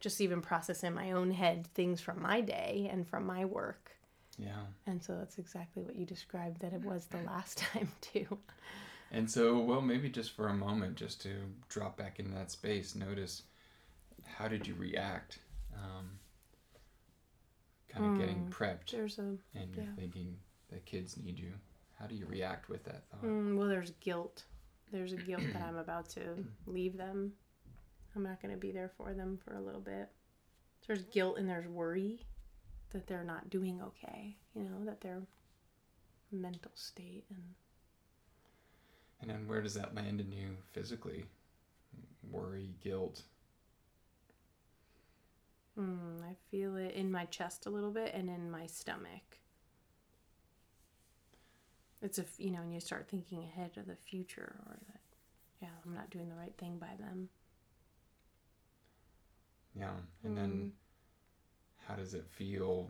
just 0.00 0.20
even 0.20 0.40
process 0.40 0.82
in 0.82 0.94
my 0.94 1.12
own 1.12 1.30
head 1.30 1.66
things 1.74 2.00
from 2.00 2.20
my 2.20 2.40
day 2.40 2.88
and 2.90 3.06
from 3.06 3.24
my 3.24 3.44
work. 3.44 3.92
Yeah. 4.38 4.64
And 4.86 5.02
so 5.02 5.16
that's 5.16 5.38
exactly 5.38 5.82
what 5.82 5.96
you 5.96 6.06
described 6.06 6.60
that 6.60 6.72
it 6.72 6.84
was 6.84 7.06
the 7.06 7.18
last 7.18 7.58
time, 7.72 7.90
too. 8.00 8.38
And 9.10 9.30
so, 9.30 9.58
well, 9.58 9.82
maybe 9.82 10.08
just 10.08 10.32
for 10.32 10.48
a 10.48 10.54
moment, 10.54 10.96
just 10.96 11.20
to 11.22 11.30
drop 11.68 11.96
back 11.96 12.18
into 12.18 12.32
that 12.32 12.50
space, 12.50 12.94
notice 12.94 13.42
how 14.24 14.48
did 14.48 14.66
you 14.66 14.74
react? 14.74 15.38
Um, 15.74 16.18
kind 17.92 18.06
of 18.06 18.18
getting 18.18 18.46
prepped, 18.50 18.90
There's 18.90 19.18
a, 19.18 19.22
and 19.54 19.74
you're 19.74 19.84
yeah. 19.84 19.90
thinking 19.96 20.36
the 20.70 20.78
kids 20.80 21.16
need 21.16 21.38
you. 21.38 21.52
How 21.98 22.06
do 22.06 22.14
you 22.14 22.26
react 22.26 22.68
with 22.68 22.84
that 22.84 23.04
thought? 23.10 23.22
Mm, 23.24 23.56
well, 23.56 23.68
there's 23.68 23.90
guilt. 24.00 24.44
There's 24.92 25.12
a 25.12 25.16
guilt 25.16 25.42
that 25.52 25.62
I'm 25.62 25.76
about 25.76 26.08
to 26.10 26.44
leave 26.66 26.96
them. 26.96 27.32
I'm 28.14 28.22
not 28.22 28.40
going 28.42 28.52
to 28.54 28.60
be 28.60 28.72
there 28.72 28.90
for 28.96 29.14
them 29.14 29.38
for 29.44 29.54
a 29.56 29.60
little 29.60 29.80
bit. 29.80 30.08
There's 30.86 31.02
guilt 31.04 31.38
and 31.38 31.48
there's 31.48 31.66
worry 31.66 32.26
that 32.90 33.06
they're 33.06 33.24
not 33.24 33.50
doing 33.50 33.80
okay, 33.82 34.36
you 34.54 34.64
know, 34.64 34.84
that 34.84 35.00
their 35.00 35.22
mental 36.30 36.72
state 36.74 37.24
and 37.30 37.54
And 39.20 39.30
then 39.30 39.46
where 39.46 39.62
does 39.62 39.74
that 39.74 39.94
land 39.94 40.20
in 40.20 40.32
you 40.32 40.56
physically? 40.72 41.24
Worry, 42.30 42.74
guilt. 42.82 43.22
Mm, 45.78 46.22
I 46.22 46.34
feel 46.50 46.76
it 46.76 46.94
in 46.94 47.10
my 47.10 47.24
chest 47.26 47.66
a 47.66 47.70
little 47.70 47.90
bit 47.90 48.12
and 48.14 48.28
in 48.28 48.50
my 48.50 48.66
stomach. 48.66 49.38
It's 52.00 52.18
a, 52.18 52.22
f- 52.22 52.38
you 52.38 52.50
know, 52.50 52.60
when 52.60 52.72
you 52.72 52.80
start 52.80 53.08
thinking 53.08 53.44
ahead 53.44 53.72
of 53.76 53.86
the 53.86 53.96
future 53.96 54.56
or 54.66 54.76
that, 54.88 55.00
yeah, 55.60 55.68
I'm 55.86 55.94
not 55.94 56.10
doing 56.10 56.28
the 56.28 56.34
right 56.34 56.56
thing 56.58 56.78
by 56.78 56.94
them. 56.98 57.28
Yeah. 59.78 59.94
And 60.24 60.36
then 60.36 60.72
how 61.86 61.94
does 61.94 62.14
it 62.14 62.26
feel 62.30 62.88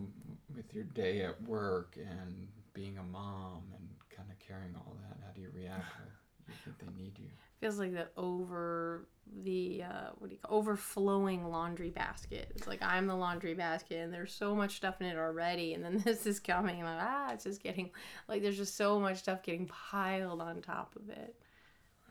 with 0.55 0.73
your 0.75 0.85
day 0.85 1.23
at 1.23 1.41
work 1.43 1.97
and 1.97 2.49
being 2.75 2.99
a 2.99 3.03
mom 3.03 3.62
and 3.77 3.89
kind 4.15 4.29
of 4.31 4.39
carrying 4.39 4.75
all 4.77 4.97
that? 5.03 5.19
How 5.25 5.33
do 5.33 5.41
you 5.41 5.51
react 5.55 5.85
with 6.01 6.15
you 6.49 6.55
think 6.65 6.79
they 6.79 7.03
need 7.03 7.19
you? 7.19 7.29
feels 7.63 7.79
like 7.79 7.93
the 7.93 8.09
over 8.17 9.07
the 9.45 9.85
uh, 9.85 10.11
what 10.19 10.29
do 10.29 10.35
you 10.35 10.41
call 10.43 10.59
overflowing 10.59 11.49
laundry 11.49 11.91
basket. 11.91 12.51
It's 12.57 12.67
like 12.67 12.83
I'm 12.83 13.07
the 13.07 13.15
laundry 13.15 13.55
basket, 13.55 13.99
and 13.99 14.13
there's 14.13 14.35
so 14.35 14.55
much 14.57 14.77
stuff 14.77 15.01
in 15.01 15.07
it 15.07 15.17
already, 15.17 15.73
and 15.73 15.85
then 15.85 15.99
this 16.05 16.27
is 16.27 16.41
coming, 16.41 16.81
and 16.81 16.89
like, 16.89 16.99
ah, 17.01 17.33
it's 17.33 17.45
just 17.45 17.63
getting 17.63 17.91
like 18.29 18.43
there's 18.43 18.57
just 18.57 18.77
so 18.77 18.99
much 18.99 19.19
stuff 19.19 19.45
getting 19.45 19.67
piled 19.69 20.41
on 20.41 20.61
top 20.61 20.97
of 20.97 21.09
it. 21.09 21.37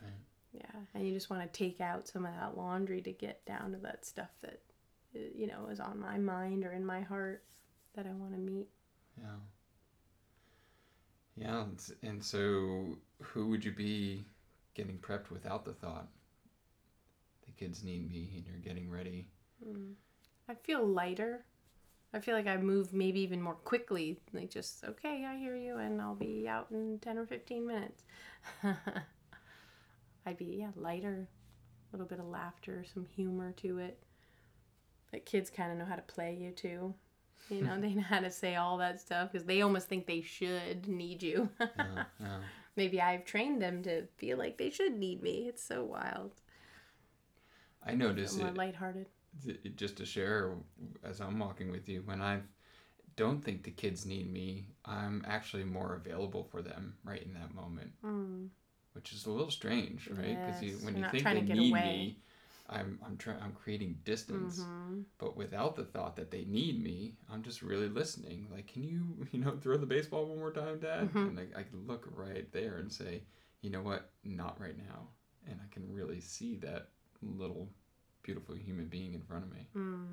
Right. 0.01 0.13
Yeah, 0.53 0.79
and 0.93 1.05
you 1.05 1.13
just 1.13 1.29
want 1.29 1.43
to 1.43 1.49
take 1.57 1.81
out 1.81 2.07
some 2.07 2.25
of 2.25 2.33
that 2.33 2.57
laundry 2.57 3.01
to 3.01 3.11
get 3.11 3.45
down 3.45 3.73
to 3.73 3.77
that 3.79 4.05
stuff 4.05 4.29
that 4.41 4.61
uh, 5.15 5.19
you 5.35 5.47
know 5.47 5.67
is 5.69 5.81
on 5.81 5.99
my 5.99 6.17
mind 6.17 6.63
or 6.63 6.71
in 6.71 6.85
my 6.85 7.01
heart 7.01 7.43
that 7.95 8.05
I 8.05 8.13
want 8.13 8.31
to 8.31 8.39
meet. 8.39 8.69
Yeah. 9.17 9.25
Yeah, 11.35 11.63
and 11.63 11.81
and 12.03 12.23
so 12.23 12.95
who 13.21 13.47
would 13.47 13.63
you 13.63 13.71
be 13.71 14.25
getting 14.73 14.97
prepped 14.97 15.29
without 15.29 15.65
the 15.65 15.73
thought? 15.73 16.07
The 17.45 17.51
kids 17.51 17.83
need 17.83 18.09
me, 18.09 18.31
and 18.35 18.45
you're 18.45 18.57
getting 18.57 18.89
ready. 18.89 19.27
Hmm. 19.63 19.91
I 20.49 20.55
feel 20.55 20.85
lighter. 20.85 21.45
I 22.13 22.19
feel 22.19 22.35
like 22.35 22.47
I 22.47 22.57
move 22.57 22.93
maybe 22.93 23.21
even 23.21 23.41
more 23.41 23.55
quickly. 23.55 24.19
Like 24.33 24.49
just 24.49 24.83
okay, 24.83 25.25
I 25.25 25.37
hear 25.37 25.55
you, 25.55 25.77
and 25.77 26.01
I'll 26.01 26.15
be 26.15 26.47
out 26.47 26.67
in 26.71 26.99
ten 26.99 27.17
or 27.17 27.25
fifteen 27.25 27.65
minutes. 27.65 28.03
I'd 30.25 30.37
be 30.37 30.57
yeah 30.59 30.71
lighter, 30.75 31.27
a 31.27 31.95
little 31.95 32.07
bit 32.07 32.19
of 32.19 32.25
laughter, 32.25 32.85
some 32.93 33.05
humor 33.05 33.53
to 33.57 33.79
it. 33.79 34.03
Like 35.13 35.25
kids 35.25 35.49
kind 35.49 35.71
of 35.71 35.77
know 35.77 35.85
how 35.85 35.95
to 35.95 36.01
play 36.01 36.37
you 36.39 36.51
too. 36.51 36.93
You 37.49 37.61
know, 37.61 37.77
they 37.81 37.93
know 37.93 38.03
how 38.03 38.19
to 38.19 38.31
say 38.31 38.55
all 38.55 38.77
that 38.77 38.99
stuff 38.99 39.31
because 39.31 39.45
they 39.45 39.61
almost 39.61 39.87
think 39.87 40.05
they 40.05 40.21
should 40.21 40.87
need 40.87 41.23
you. 41.23 41.49
Yeah, 41.59 42.03
yeah. 42.19 42.37
maybe 42.75 43.01
I've 43.01 43.25
trained 43.25 43.61
them 43.61 43.83
to 43.83 44.07
feel 44.17 44.37
like 44.37 44.57
they 44.57 44.69
should 44.69 44.97
need 44.97 45.21
me. 45.21 45.47
It's 45.47 45.63
so 45.63 45.83
wild. 45.83 46.31
I 47.85 47.93
notice 47.93 48.37
more 48.37 48.47
it, 48.49 48.55
lighthearted. 48.57 49.07
it- 49.45 49.75
just 49.75 49.97
to 49.97 50.05
share 50.05 50.55
as 51.03 51.19
I'm 51.19 51.39
walking 51.39 51.71
with 51.71 51.89
you. 51.89 52.01
When 52.03 52.21
I 52.21 52.41
don't 53.15 53.43
think 53.43 53.63
the 53.63 53.71
kids 53.71 54.05
need 54.05 54.31
me, 54.31 54.67
I'm 54.85 55.23
actually 55.27 55.63
more 55.63 55.95
available 55.95 56.43
for 56.43 56.61
them 56.61 56.95
right 57.03 57.21
in 57.23 57.33
that 57.33 57.53
moment, 57.53 57.91
Mm. 58.03 58.49
which 58.93 59.13
is 59.13 59.25
a 59.25 59.31
little 59.31 59.51
strange, 59.51 60.07
right? 60.09 60.37
Because 60.45 60.61
Yes, 60.63 60.83
when 60.83 60.95
you're 60.95 61.05
you 61.13 61.21
think 61.23 61.47
they 61.47 61.53
need 61.55 61.71
away. 61.71 61.81
me, 61.97 62.19
I'm 62.71 62.99
I'm 63.05 63.17
trying 63.17 63.39
I'm 63.41 63.51
creating 63.53 63.99
distance. 64.05 64.59
Mm-hmm. 64.59 65.01
But 65.17 65.35
without 65.37 65.75
the 65.75 65.83
thought 65.83 66.15
that 66.15 66.31
they 66.31 66.45
need 66.45 66.81
me, 66.81 67.15
I'm 67.29 67.43
just 67.43 67.61
really 67.61 67.89
listening. 67.89 68.47
Like, 68.51 68.67
can 68.67 68.83
you, 68.83 69.27
you 69.31 69.39
know, 69.39 69.57
throw 69.61 69.77
the 69.77 69.85
baseball 69.85 70.25
one 70.25 70.37
more 70.39 70.51
time, 70.51 70.79
Dad? 70.79 71.09
Mm-hmm. 71.09 71.17
And 71.17 71.39
I, 71.39 71.59
I 71.59 71.63
can 71.63 71.85
look 71.87 72.07
right 72.15 72.51
there 72.53 72.77
and 72.77 72.91
say, 72.91 73.23
you 73.61 73.69
know 73.69 73.81
what, 73.81 74.09
not 74.23 74.59
right 74.59 74.77
now. 74.77 75.07
And 75.47 75.59
I 75.61 75.73
can 75.73 75.91
really 75.91 76.21
see 76.21 76.55
that 76.57 76.89
little 77.21 77.69
beautiful 78.23 78.55
human 78.55 78.85
being 78.87 79.13
in 79.13 79.21
front 79.21 79.43
of 79.43 79.51
me. 79.51 79.67
Mm. 79.75 80.05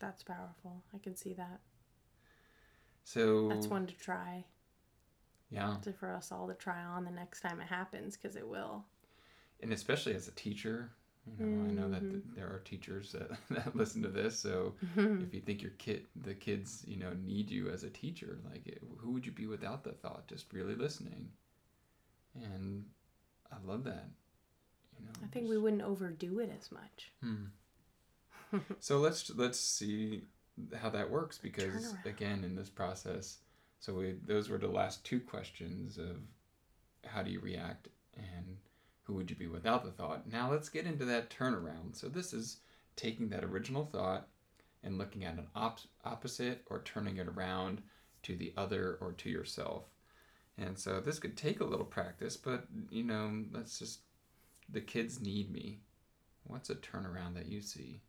That's 0.00 0.22
powerful. 0.22 0.82
I 0.94 0.98
can 0.98 1.14
see 1.16 1.34
that. 1.34 1.60
So 3.04 3.48
That's 3.48 3.66
one 3.66 3.86
to 3.86 3.94
try. 3.94 4.44
yeah, 5.50 5.76
To, 5.82 5.92
for 5.92 6.12
us 6.14 6.30
all 6.32 6.46
to 6.48 6.54
try 6.54 6.82
on 6.82 7.04
the 7.04 7.10
next 7.10 7.40
time 7.40 7.60
it 7.60 7.66
happens, 7.66 8.16
because 8.16 8.36
it 8.36 8.46
will. 8.46 8.84
and 9.62 9.72
especially 9.72 10.14
as 10.14 10.28
a 10.28 10.32
teacher, 10.32 10.92
you 11.26 11.44
know, 11.44 11.64
I 11.68 11.70
know 11.70 11.90
that 11.90 12.00
th- 12.00 12.22
there 12.34 12.46
are 12.46 12.60
teachers 12.64 13.12
that, 13.12 13.30
that 13.50 13.76
listen 13.76 14.02
to 14.02 14.08
this. 14.08 14.38
So 14.38 14.74
if 14.96 15.34
you 15.34 15.40
think 15.40 15.62
your 15.62 15.72
kid, 15.72 16.06
the 16.22 16.34
kids, 16.34 16.82
you 16.86 16.96
know, 16.96 17.12
need 17.24 17.50
you 17.50 17.70
as 17.70 17.84
a 17.84 17.90
teacher, 17.90 18.38
like 18.50 18.66
it, 18.66 18.82
who 18.98 19.12
would 19.12 19.26
you 19.26 19.32
be 19.32 19.46
without 19.46 19.84
the 19.84 19.92
thought? 19.92 20.26
Just 20.26 20.52
really 20.52 20.74
listening, 20.74 21.28
and 22.34 22.84
I 23.52 23.56
love 23.64 23.84
that. 23.84 24.08
You 24.98 25.06
know, 25.06 25.12
I 25.22 25.26
think 25.28 25.48
we 25.48 25.58
wouldn't 25.58 25.82
overdo 25.82 26.40
it 26.40 26.50
as 26.58 26.70
much. 26.72 27.12
Hmm. 27.22 28.58
so 28.80 28.98
let's 28.98 29.30
let's 29.36 29.60
see 29.60 30.22
how 30.76 30.90
that 30.90 31.10
works 31.10 31.38
because 31.38 31.94
again 32.04 32.44
in 32.44 32.56
this 32.56 32.70
process, 32.70 33.38
so 33.78 33.94
we 33.94 34.16
those 34.26 34.48
were 34.48 34.58
the 34.58 34.68
last 34.68 35.04
two 35.04 35.20
questions 35.20 35.98
of 35.98 36.16
how 37.06 37.22
do 37.22 37.30
you 37.30 37.40
react 37.40 37.88
and 38.16 38.56
who 39.10 39.16
would 39.16 39.28
you 39.28 39.34
be 39.34 39.48
without 39.48 39.84
the 39.84 39.90
thought. 39.90 40.30
Now 40.30 40.52
let's 40.52 40.68
get 40.68 40.86
into 40.86 41.04
that 41.06 41.30
turnaround. 41.30 41.96
So 41.96 42.08
this 42.08 42.32
is 42.32 42.58
taking 42.94 43.28
that 43.30 43.42
original 43.42 43.84
thought 43.84 44.28
and 44.84 44.98
looking 44.98 45.24
at 45.24 45.34
an 45.34 45.48
op- 45.56 45.80
opposite 46.04 46.62
or 46.66 46.82
turning 46.82 47.16
it 47.16 47.26
around 47.26 47.82
to 48.22 48.36
the 48.36 48.52
other 48.56 48.98
or 49.00 49.12
to 49.12 49.28
yourself. 49.28 49.86
And 50.56 50.78
so 50.78 51.00
this 51.00 51.18
could 51.18 51.36
take 51.36 51.58
a 51.58 51.64
little 51.64 51.84
practice, 51.84 52.36
but 52.36 52.66
you 52.88 53.02
know, 53.02 53.42
let's 53.52 53.80
just 53.80 54.00
the 54.72 54.80
kids 54.80 55.20
need 55.20 55.50
me. 55.50 55.80
What's 56.44 56.70
a 56.70 56.76
turnaround 56.76 57.34
that 57.34 57.46
you 57.48 57.60
see? 57.60 58.00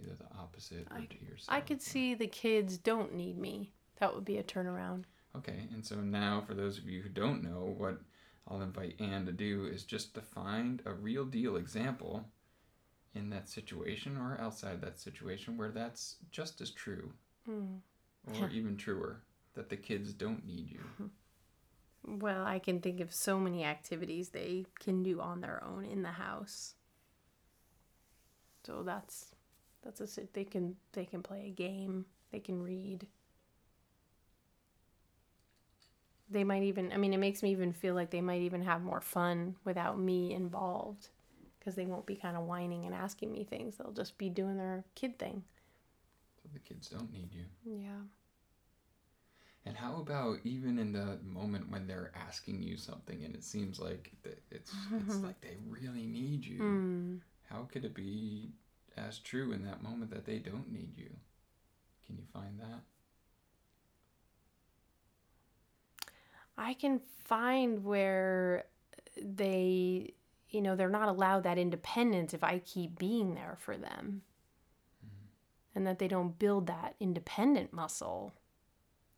Either 0.00 0.14
the 0.14 0.38
opposite 0.38 0.86
or 0.92 0.98
I- 0.98 1.06
to 1.06 1.24
yourself. 1.24 1.48
I 1.58 1.60
could 1.60 1.82
see 1.82 2.14
the 2.14 2.28
kids 2.28 2.78
don't 2.78 3.14
need 3.14 3.36
me. 3.36 3.72
That 3.98 4.14
would 4.14 4.24
be 4.24 4.38
a 4.38 4.44
turnaround. 4.44 5.04
Okay, 5.36 5.66
and 5.72 5.84
so 5.84 5.96
now 5.96 6.44
for 6.46 6.54
those 6.54 6.78
of 6.78 6.88
you 6.88 7.02
who 7.02 7.08
don't 7.08 7.42
know, 7.42 7.74
what 7.76 7.98
I'll 8.48 8.60
invite 8.62 9.00
Anne 9.00 9.26
to 9.26 9.32
do 9.32 9.66
is 9.66 9.84
just 9.84 10.14
to 10.14 10.20
find 10.20 10.82
a 10.84 10.92
real 10.92 11.24
deal 11.24 11.56
example 11.56 12.24
in 13.14 13.30
that 13.30 13.48
situation 13.48 14.16
or 14.16 14.38
outside 14.40 14.80
that 14.82 14.98
situation 14.98 15.56
where 15.56 15.70
that's 15.70 16.16
just 16.30 16.60
as 16.60 16.70
true 16.70 17.12
Mm. 17.48 17.80
or 18.40 18.48
even 18.50 18.76
truer 18.76 19.20
that 19.54 19.68
the 19.68 19.76
kids 19.76 20.12
don't 20.12 20.44
need 20.46 20.70
you. 20.70 21.10
Well, 22.06 22.44
I 22.44 22.58
can 22.58 22.80
think 22.80 23.00
of 23.00 23.12
so 23.14 23.38
many 23.38 23.64
activities 23.64 24.30
they 24.30 24.66
can 24.78 25.02
do 25.02 25.20
on 25.20 25.40
their 25.40 25.62
own 25.64 25.84
in 25.84 26.02
the 26.02 26.10
house. 26.12 26.74
So 28.64 28.82
that's 28.82 29.30
That's 29.82 30.00
a 30.00 30.06
sit- 30.06 30.32
they 30.32 30.44
can 30.44 30.76
they 30.92 31.04
can 31.04 31.22
play 31.22 31.46
a 31.46 31.50
game. 31.50 32.06
They 32.32 32.40
can 32.40 32.62
read. 32.62 33.06
They 36.30 36.44
might 36.44 36.62
even 36.62 36.92
I 36.92 36.96
mean 36.96 37.12
it 37.12 37.18
makes 37.18 37.42
me 37.42 37.50
even 37.52 37.72
feel 37.72 37.94
like 37.94 38.10
they 38.10 38.20
might 38.20 38.42
even 38.42 38.62
have 38.62 38.82
more 38.82 39.00
fun 39.00 39.56
without 39.64 39.98
me 39.98 40.32
involved 40.32 41.08
because 41.58 41.74
they 41.74 41.86
won't 41.86 42.06
be 42.06 42.16
kind 42.16 42.36
of 42.36 42.44
whining 42.44 42.84
and 42.84 42.94
asking 42.94 43.32
me 43.32 43.44
things. 43.44 43.76
They'll 43.76 43.92
just 43.92 44.18
be 44.18 44.28
doing 44.28 44.56
their 44.56 44.84
kid 44.94 45.18
thing. 45.18 45.44
So 46.42 46.48
the 46.52 46.58
kids 46.58 46.88
don't 46.88 47.12
need 47.12 47.30
you. 47.32 47.44
Yeah. 47.64 48.02
And 49.66 49.76
how 49.76 49.96
about 49.96 50.40
even 50.44 50.78
in 50.78 50.92
the 50.92 51.18
moment 51.24 51.70
when 51.70 51.86
they're 51.86 52.12
asking 52.14 52.62
you 52.62 52.76
something 52.76 53.24
and 53.24 53.34
it 53.34 53.42
seems 53.42 53.80
like 53.80 54.12
that 54.22 54.42
it's 54.50 54.72
it's 55.06 55.16
like 55.22 55.40
they 55.40 55.56
really 55.66 56.06
need 56.06 56.44
you? 56.44 56.60
Mm. 56.60 57.20
How 57.50 57.62
could 57.62 57.84
it 57.84 57.94
be 57.94 58.52
as 58.96 59.18
true 59.18 59.52
in 59.52 59.64
that 59.64 59.82
moment 59.82 60.10
that 60.10 60.26
they 60.26 60.38
don't 60.38 60.70
need 60.70 60.96
you? 60.96 61.10
Can 62.06 62.16
you 62.16 62.24
find 62.32 62.60
that? 62.60 62.82
I 66.56 66.74
can 66.74 67.00
find 67.24 67.84
where 67.84 68.64
they, 69.20 70.14
you 70.50 70.60
know, 70.60 70.76
they're 70.76 70.88
not 70.88 71.08
allowed 71.08 71.44
that 71.44 71.58
independence 71.58 72.34
if 72.34 72.44
I 72.44 72.60
keep 72.60 72.98
being 72.98 73.34
there 73.34 73.56
for 73.58 73.76
them. 73.76 74.22
And 75.74 75.86
that 75.86 75.98
they 75.98 76.06
don't 76.06 76.38
build 76.38 76.68
that 76.68 76.94
independent 77.00 77.72
muscle. 77.72 78.32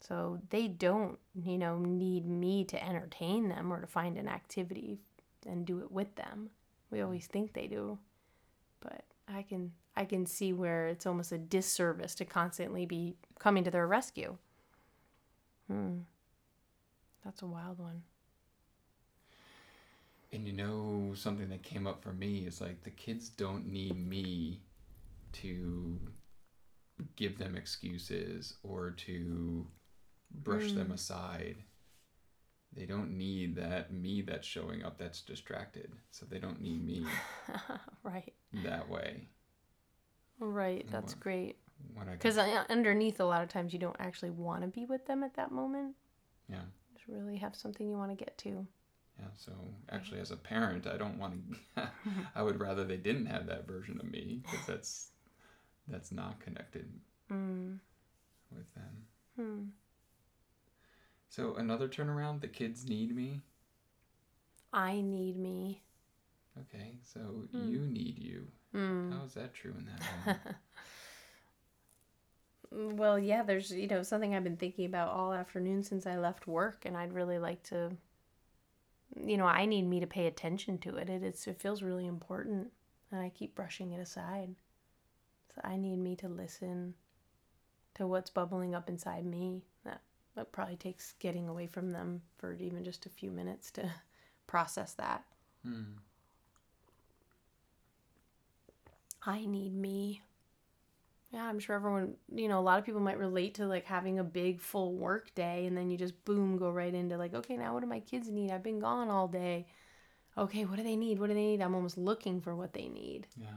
So 0.00 0.40
they 0.50 0.68
don't, 0.68 1.18
you 1.44 1.58
know, 1.58 1.78
need 1.78 2.26
me 2.26 2.64
to 2.64 2.82
entertain 2.82 3.48
them 3.48 3.72
or 3.72 3.80
to 3.80 3.86
find 3.86 4.16
an 4.16 4.28
activity 4.28 4.98
and 5.46 5.66
do 5.66 5.80
it 5.80 5.92
with 5.92 6.14
them. 6.14 6.50
We 6.90 7.02
always 7.02 7.26
think 7.26 7.52
they 7.52 7.66
do. 7.66 7.98
But 8.80 9.04
I 9.28 9.42
can 9.42 9.72
I 9.96 10.04
can 10.04 10.26
see 10.26 10.52
where 10.52 10.88
it's 10.88 11.06
almost 11.06 11.32
a 11.32 11.38
disservice 11.38 12.14
to 12.16 12.24
constantly 12.24 12.86
be 12.86 13.16
coming 13.38 13.64
to 13.64 13.70
their 13.70 13.86
rescue. 13.86 14.36
Hmm. 15.68 16.00
That's 17.26 17.42
a 17.42 17.46
wild 17.46 17.80
one. 17.80 18.02
And 20.32 20.46
you 20.46 20.52
know, 20.52 21.12
something 21.16 21.48
that 21.48 21.64
came 21.64 21.88
up 21.88 22.00
for 22.00 22.12
me 22.12 22.46
is 22.46 22.60
like 22.60 22.84
the 22.84 22.90
kids 22.90 23.28
don't 23.30 23.66
need 23.66 23.96
me 23.96 24.60
to 25.32 25.98
give 27.16 27.36
them 27.36 27.56
excuses 27.56 28.54
or 28.62 28.92
to 28.92 29.66
brush 30.30 30.70
them 30.70 30.86
hmm. 30.86 30.92
aside. 30.92 31.56
They 32.72 32.86
don't 32.86 33.18
need 33.18 33.56
that 33.56 33.92
me 33.92 34.22
that's 34.22 34.46
showing 34.46 34.84
up 34.84 34.96
that's 34.96 35.22
distracted. 35.22 35.90
So 36.12 36.26
they 36.30 36.38
don't 36.38 36.60
need 36.60 36.86
me 36.86 37.06
right. 38.04 38.32
that 38.62 38.88
way. 38.88 39.26
Right. 40.38 40.86
That's 40.92 41.14
great. 41.14 41.56
Because 42.12 42.38
underneath, 42.38 43.18
a 43.18 43.24
lot 43.24 43.42
of 43.42 43.48
times 43.48 43.72
you 43.72 43.80
don't 43.80 43.96
actually 43.98 44.30
want 44.30 44.62
to 44.62 44.68
be 44.68 44.84
with 44.84 45.06
them 45.06 45.24
at 45.24 45.34
that 45.34 45.50
moment. 45.50 45.96
yeah. 46.48 46.60
Really 47.08 47.36
have 47.38 47.54
something 47.56 47.88
you 47.88 47.96
want 47.96 48.16
to 48.16 48.24
get 48.24 48.36
to. 48.38 48.66
Yeah, 49.18 49.28
so 49.36 49.52
actually, 49.90 50.20
as 50.20 50.30
a 50.30 50.36
parent, 50.36 50.86
I 50.86 50.96
don't 50.96 51.18
want 51.18 51.40
to. 51.76 51.88
I 52.34 52.42
would 52.42 52.60
rather 52.60 52.84
they 52.84 52.96
didn't 52.98 53.26
have 53.26 53.46
that 53.46 53.66
version 53.66 53.98
of 54.00 54.10
me 54.10 54.42
because 54.42 54.66
that's 54.66 55.10
that's 55.88 56.12
not 56.12 56.40
connected 56.40 56.92
Mm. 57.30 57.78
with 58.54 58.72
them. 58.74 59.06
Hmm. 59.36 59.62
So 61.28 61.54
another 61.56 61.88
turnaround, 61.88 62.40
the 62.40 62.48
kids 62.48 62.88
need 62.88 63.14
me. 63.14 63.42
I 64.72 65.00
need 65.00 65.36
me. 65.36 65.82
Okay, 66.58 66.98
so 67.02 67.44
you 67.52 67.80
need 67.80 68.18
you. 68.18 68.46
Hmm. 68.72 69.12
How 69.12 69.24
is 69.24 69.34
that 69.34 69.54
true 69.54 69.74
in 69.78 69.86
that 69.86 70.00
moment? 70.26 70.40
Well, 72.76 73.18
yeah, 73.18 73.42
there's, 73.42 73.70
you 73.72 73.86
know, 73.88 74.02
something 74.02 74.34
I've 74.34 74.44
been 74.44 74.56
thinking 74.58 74.84
about 74.84 75.08
all 75.08 75.32
afternoon 75.32 75.82
since 75.82 76.06
I 76.06 76.16
left 76.18 76.46
work, 76.46 76.82
and 76.84 76.96
I'd 76.96 77.14
really 77.14 77.38
like 77.38 77.62
to, 77.64 77.92
you 79.16 79.36
know, 79.38 79.46
I 79.46 79.64
need 79.66 79.82
me 79.86 80.00
to 80.00 80.06
pay 80.06 80.26
attention 80.26 80.78
to 80.78 80.96
it. 80.96 81.08
It, 81.08 81.22
it's, 81.22 81.46
it 81.46 81.60
feels 81.60 81.82
really 81.82 82.06
important, 82.06 82.70
and 83.10 83.20
I 83.20 83.30
keep 83.30 83.54
brushing 83.54 83.92
it 83.92 84.00
aside. 84.00 84.54
So 85.54 85.60
I 85.64 85.76
need 85.76 85.98
me 85.98 86.16
to 86.16 86.28
listen 86.28 86.94
to 87.94 88.06
what's 88.06 88.30
bubbling 88.30 88.74
up 88.74 88.88
inside 88.90 89.24
me. 89.24 89.62
That, 89.84 90.02
that 90.34 90.52
probably 90.52 90.76
takes 90.76 91.14
getting 91.18 91.48
away 91.48 91.66
from 91.66 91.92
them 91.92 92.22
for 92.38 92.54
even 92.54 92.84
just 92.84 93.06
a 93.06 93.10
few 93.10 93.30
minutes 93.30 93.70
to 93.72 93.90
process 94.46 94.92
that. 94.94 95.24
hmm. 95.64 95.98
I 99.22 99.44
need 99.44 99.74
me. 99.74 100.22
Yeah, 101.36 101.44
I'm 101.44 101.58
sure 101.58 101.76
everyone, 101.76 102.14
you 102.34 102.48
know, 102.48 102.58
a 102.58 102.62
lot 102.62 102.78
of 102.78 102.86
people 102.86 103.02
might 103.02 103.18
relate 103.18 103.56
to 103.56 103.66
like 103.66 103.84
having 103.84 104.18
a 104.18 104.24
big 104.24 104.58
full 104.58 104.94
work 104.94 105.34
day 105.34 105.66
and 105.66 105.76
then 105.76 105.90
you 105.90 105.98
just 105.98 106.24
boom 106.24 106.56
go 106.56 106.70
right 106.70 106.94
into 106.94 107.18
like, 107.18 107.34
okay, 107.34 107.58
now 107.58 107.74
what 107.74 107.80
do 107.80 107.86
my 107.86 108.00
kids 108.00 108.30
need? 108.30 108.50
I've 108.50 108.62
been 108.62 108.78
gone 108.78 109.10
all 109.10 109.28
day. 109.28 109.66
Okay, 110.38 110.64
what 110.64 110.78
do 110.78 110.82
they 110.82 110.96
need? 110.96 111.18
What 111.18 111.26
do 111.26 111.34
they 111.34 111.40
need? 111.42 111.60
I'm 111.60 111.74
almost 111.74 111.98
looking 111.98 112.40
for 112.40 112.56
what 112.56 112.72
they 112.72 112.88
need 112.88 113.26
Yeah, 113.36 113.48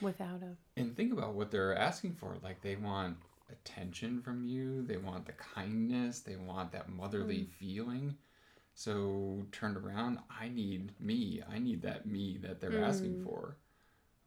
without 0.00 0.42
a 0.42 0.56
and 0.80 0.96
think 0.96 1.12
about 1.12 1.34
what 1.34 1.50
they're 1.50 1.76
asking 1.76 2.14
for. 2.14 2.38
Like 2.42 2.62
they 2.62 2.76
want 2.76 3.18
attention 3.52 4.22
from 4.22 4.42
you. 4.42 4.80
They 4.80 4.96
want 4.96 5.26
the 5.26 5.32
kindness. 5.32 6.20
They 6.20 6.36
want 6.36 6.72
that 6.72 6.88
motherly 6.88 7.40
mm. 7.40 7.50
feeling. 7.50 8.16
So 8.74 9.44
turned 9.52 9.76
around, 9.76 10.18
I 10.30 10.48
need 10.48 10.92
me. 10.98 11.42
I 11.46 11.58
need 11.58 11.82
that 11.82 12.06
me 12.06 12.38
that 12.40 12.58
they're 12.58 12.82
asking 12.82 13.16
mm. 13.16 13.24
for. 13.24 13.58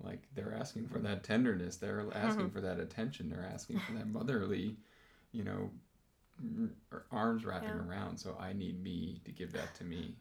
Like 0.03 0.23
they're 0.35 0.53
asking 0.53 0.87
for 0.87 0.99
that 0.99 1.23
tenderness. 1.23 1.77
They're 1.77 2.05
asking 2.13 2.45
mm-hmm. 2.45 2.53
for 2.53 2.61
that 2.61 2.79
attention. 2.79 3.29
They're 3.29 3.49
asking 3.51 3.79
for 3.79 3.93
that 3.93 4.07
motherly, 4.07 4.75
you 5.31 5.43
know, 5.43 5.71
arms 7.11 7.45
wrapping 7.45 7.69
Yeah. 7.69 7.87
around. 7.87 8.17
So 8.17 8.35
I 8.39 8.53
need 8.53 8.81
me 8.83 9.21
to 9.25 9.31
give 9.31 9.51
that 9.53 9.73
to 9.75 9.83
me. 9.83 10.15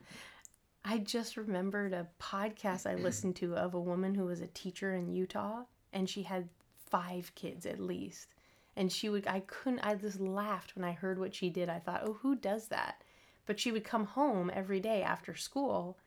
I 0.84 0.98
just 0.98 1.36
remembered 1.36 1.92
a 1.92 2.08
podcast 2.20 2.90
I 2.90 2.94
listened 2.94 3.36
to 3.36 3.54
of 3.54 3.74
a 3.74 3.80
woman 3.80 4.14
who 4.14 4.26
was 4.26 4.40
a 4.40 4.48
teacher 4.48 4.94
in 4.94 5.08
Utah 5.08 5.62
and 5.92 6.08
she 6.08 6.22
had 6.22 6.48
five 6.90 7.32
kids 7.34 7.66
at 7.66 7.80
least. 7.80 8.28
And 8.74 8.90
she 8.90 9.08
would, 9.08 9.26
I 9.26 9.40
couldn't, 9.40 9.80
I 9.80 9.94
just 9.94 10.18
laughed 10.18 10.74
when 10.74 10.84
I 10.84 10.92
heard 10.92 11.18
what 11.18 11.34
she 11.34 11.50
did. 11.50 11.68
I 11.68 11.78
thought, 11.78 12.02
oh, 12.04 12.14
who 12.14 12.34
does 12.34 12.68
that? 12.68 13.02
But 13.46 13.60
she 13.60 13.70
would 13.70 13.84
come 13.84 14.06
home 14.06 14.50
every 14.52 14.80
day 14.80 15.02
after 15.02 15.34
school 15.34 15.98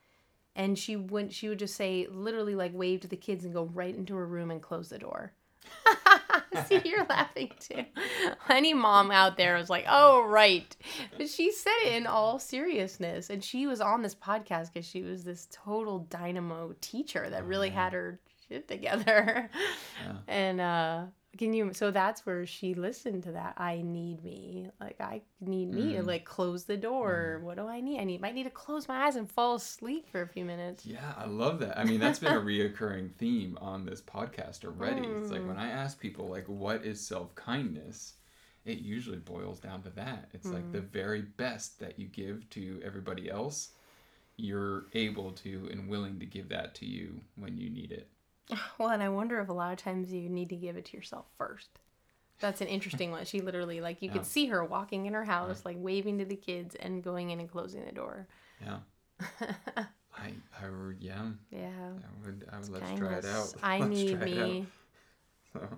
and 0.56 0.78
she 0.78 0.96
would, 0.96 1.34
she 1.34 1.50
would 1.50 1.60
just 1.60 1.76
say, 1.76 2.08
literally 2.10 2.56
like 2.56 2.72
wave 2.74 3.02
to 3.02 3.08
the 3.08 3.18
kids 3.18 3.46
and 3.46 3.54
go 3.54 3.66
right 3.74 3.96
into 3.96 4.16
her 4.16 4.26
room 4.26 4.52
and 4.52 4.62
close 4.62 4.90
the 4.90 4.98
door. 4.98 5.34
See, 6.68 6.82
you're 6.86 7.06
laughing 7.10 7.52
too. 7.60 7.84
Any 8.50 8.74
mom 8.74 9.12
out 9.12 9.36
there 9.38 9.56
was 9.56 9.70
like, 9.70 9.86
oh, 9.90 10.24
right. 10.26 10.76
But 11.18 11.30
she 11.30 11.52
said 11.52 11.74
it 11.86 11.94
in 11.94 12.08
all 12.08 12.40
seriousness. 12.40 13.30
And 13.30 13.44
she 13.44 13.68
was 13.68 13.82
on 13.82 14.02
this 14.02 14.16
podcast 14.16 14.74
because 14.74 14.88
she 14.88 15.02
was 15.02 15.24
this 15.24 15.48
total 15.52 16.00
dynamo 16.00 16.76
teacher 16.82 17.30
that 17.30 17.46
really 17.46 17.70
had 17.70 17.94
her 17.94 18.20
shit 18.48 18.68
together. 18.68 19.50
Yeah. 20.04 20.14
And, 20.28 20.62
uh, 20.62 21.04
can 21.38 21.54
you, 21.54 21.74
so 21.74 21.92
that's 21.92 22.26
where 22.26 22.46
she 22.46 22.74
listened 22.74 23.24
to 23.24 23.32
that. 23.34 23.56
I 23.58 23.82
need 23.82 24.24
me. 24.24 24.70
Like, 24.80 25.00
I 25.02 25.22
need 25.42 25.74
me 25.74 25.94
to 25.94 26.04
Mm. 26.04 26.08
like 26.08 26.26
close 26.26 26.64
the 26.64 26.78
door. 26.78 27.40
Mm. 27.40 27.44
What 27.44 27.58
do 27.58 27.68
I 27.68 27.82
need? 27.82 28.00
I 28.00 28.04
need, 28.04 28.22
might 28.22 28.36
need 28.36 28.44
to 28.44 28.50
close 28.50 28.88
my 28.88 29.06
eyes 29.06 29.16
and 29.16 29.30
fall 29.30 29.56
asleep 29.56 30.08
for 30.10 30.22
a 30.22 30.28
few 30.28 30.46
minutes. 30.46 30.86
Yeah, 30.86 31.14
I 31.18 31.26
love 31.26 31.60
that. 31.60 31.78
I 31.78 31.84
mean, 31.84 32.00
that's 32.00 32.20
been 32.20 32.34
a 32.34 32.40
reoccurring 32.42 33.16
theme 33.16 33.58
on 33.62 33.86
this 33.86 34.02
podcast 34.02 34.66
already. 34.66 35.06
It's 35.08 35.32
like 35.32 35.42
mm. 35.42 35.48
when 35.48 35.58
I 35.58 35.70
ask 35.70 36.00
people 36.00 36.28
like 36.28 36.46
what 36.48 36.86
is 36.86 37.06
self-kindness, 37.06 38.14
it 38.66 38.80
usually 38.80 39.20
boils 39.20 39.60
down 39.60 39.84
to 39.84 39.90
that. 39.92 40.30
It's 40.34 40.48
like 40.48 40.72
the 40.72 40.80
mm. 40.80 40.90
very 40.90 41.22
best 41.22 41.80
that 41.80 42.00
you 42.00 42.08
give 42.08 42.50
to 42.52 42.82
everybody 42.84 43.30
else, 43.30 43.70
you're 44.38 44.86
able 44.94 45.32
to 45.32 45.70
and 45.72 45.88
willing 45.88 46.20
to 46.20 46.26
give 46.26 46.50
that 46.50 46.76
to 46.76 46.86
you 46.86 47.22
when 47.36 47.58
you 47.58 47.70
need 47.70 47.92
it. 47.92 48.10
Well, 48.78 48.90
and 48.90 49.02
I 49.04 49.10
wonder 49.10 49.40
if 49.40 49.50
a 49.50 49.54
lot 49.54 49.72
of 49.72 49.78
times 49.80 50.12
you 50.12 50.30
need 50.30 50.50
to 50.50 50.56
give 50.56 50.78
it 50.78 50.86
to 50.86 50.98
yourself 50.98 51.26
first. 51.38 51.70
That's 52.40 52.62
an 52.62 52.68
interesting 52.68 53.12
one. 53.12 53.26
She 53.26 53.42
literally, 53.42 53.82
like, 53.82 54.02
you 54.02 54.10
Yeah. 54.10 54.14
could 54.14 54.26
see 54.26 54.48
her 54.48 54.64
walking 54.64 55.06
in 55.06 55.14
her 55.14 55.24
house, 55.24 55.64
like 55.66 55.78
waving 55.80 56.18
to 56.20 56.26
the 56.26 56.36
kids 56.36 56.76
and 56.76 57.04
going 57.04 57.32
in 57.32 57.40
and 57.40 57.50
closing 57.50 57.86
the 57.86 57.92
door. 57.92 58.28
Yeah. 58.62 58.80
I 60.18 60.34
I 60.62 60.70
would 60.70 60.98
yeah, 61.02 61.28
Yeah. 61.52 61.94
I 62.04 62.26
would 62.26 62.46
I 62.52 62.60
would 62.60 62.70
let's 62.70 62.90
Kindness. 62.90 63.00
try 63.00 63.18
it 63.18 63.26
out. 63.26 63.54
I 63.64 63.80
Let's 63.80 64.00
need 64.00 64.12
try 64.12 64.26
it 64.26 64.38
out. 64.38 64.50
me. 64.50 64.66
So, 65.54 65.70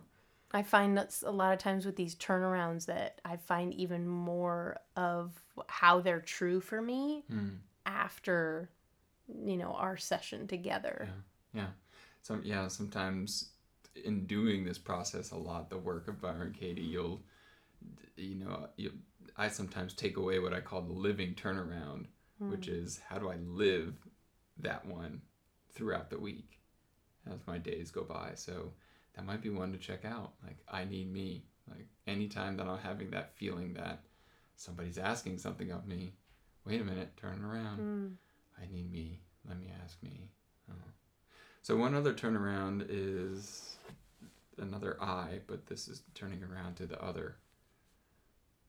I 0.51 0.63
find 0.63 0.97
that's 0.97 1.23
a 1.23 1.30
lot 1.30 1.53
of 1.53 1.60
times 1.60 1.86
with 1.86 1.95
these 1.97 2.15
turnarounds 2.15 2.86
that 2.86 3.19
I 3.25 3.36
find 3.38 3.73
even 3.73 4.08
more 4.08 4.77
of 4.95 5.32
how 5.67 5.99
they're 5.99 6.21
true 6.21 6.62
for 6.62 6.82
me 6.82 7.25
hmm. 7.30 7.49
after, 7.86 8.69
you 9.27 9.58
know, 9.58 9.73
our 9.73 9.97
session 9.97 10.47
together. 10.47 11.10
Yeah. 11.53 11.62
Yeah. 11.62 11.67
So 12.28 12.38
yeah, 12.44 12.68
sometimes 12.68 13.52
in 14.04 14.26
doing 14.26 14.66
this 14.66 14.78
process 14.78 15.32
a 15.32 15.38
lot, 15.38 15.70
the 15.70 15.78
work 15.78 16.10
of 16.10 16.20
Byron 16.20 16.54
Katie, 16.60 16.82
you'll, 16.82 17.22
you 18.18 18.36
know, 18.36 18.68
you, 18.76 18.92
I 19.38 19.48
sometimes 19.48 19.94
take 19.94 20.18
away 20.18 20.40
what 20.40 20.54
I 20.54 20.60
call 20.60 20.82
the 20.82 20.92
living 20.92 21.36
turnaround, 21.36 22.08
which 22.38 22.68
is 22.68 23.00
how 23.08 23.18
do 23.18 23.30
I 23.30 23.38
live 23.38 23.94
that 24.60 24.86
one 24.86 25.22
throughout 25.72 26.10
the 26.10 26.20
week 26.20 26.60
as 27.32 27.40
my 27.48 27.58
days 27.58 27.92
go 27.92 28.04
by. 28.04 28.32
So 28.36 28.74
that 29.16 29.26
might 29.26 29.42
be 29.42 29.50
one 29.50 29.72
to 29.72 29.78
check 29.78 30.04
out. 30.04 30.34
Like, 30.44 30.58
I 30.68 30.84
need 30.84 31.10
me. 31.10 31.46
Like, 31.70 31.88
anytime 32.08 32.58
that 32.58 32.68
I'm 32.68 32.80
having 32.80 33.10
that 33.12 33.38
feeling 33.38 33.74
that 33.76 34.02
somebody's 34.58 34.98
asking 34.98 35.38
something 35.38 35.72
of 35.72 35.88
me, 35.88 36.12
wait 36.66 36.82
a 36.82 36.84
minute, 36.84 37.16
turn 37.16 37.42
around. 37.46 37.80
Mm. 37.80 38.16
I 38.62 38.70
need 38.70 38.92
me. 38.92 39.22
Let 39.48 39.58
me 39.58 39.72
ask 39.82 40.04
me. 40.04 40.30
Oh. 40.70 40.76
So, 41.62 41.76
one 41.76 41.93
other 41.96 42.13
turnaround 42.13 42.86
is 42.89 43.78
another 44.58 44.98
I, 45.02 45.39
but 45.48 45.65
this 45.67 45.88
is 45.88 46.04
turning 46.13 46.41
around 46.43 46.76
to 46.78 46.86
the 46.88 47.02
other. 47.04 47.36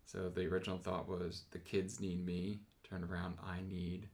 So, 0.05 0.29
the 0.29 0.47
original 0.47 0.79
thought 0.79 1.09
was 1.09 1.45
the 1.51 1.59
kids 1.59 2.01
need 2.01 2.25
me. 2.25 2.61
Turn 2.83 3.05
around, 3.05 3.37
I 3.45 3.61
need. 3.69 4.09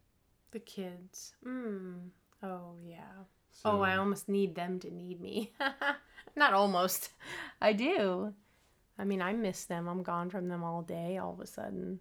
The 0.51 0.59
kids. 0.59 1.35
Mm. 1.47 2.09
Oh, 2.43 2.75
yeah. 2.85 3.25
So, 3.53 3.71
oh, 3.71 3.81
I 3.83 3.97
almost 3.97 4.29
need 4.29 4.55
them 4.55 4.81
to 4.81 4.91
need 4.93 5.21
me. 5.21 5.53
Not 6.37 6.53
almost. 6.53 7.11
I 7.61 7.73
do. 7.73 8.35
I 8.99 9.05
mean, 9.05 9.23
I 9.23 9.33
miss 9.33 9.65
them. 9.65 9.89
I'm 9.89 10.03
gone 10.03 10.29
from 10.31 10.49
them 10.49 10.63
all 10.65 10.83
day 10.83 11.17
all 11.19 11.33
of 11.33 11.41
a 11.41 11.47
sudden. 11.47 12.01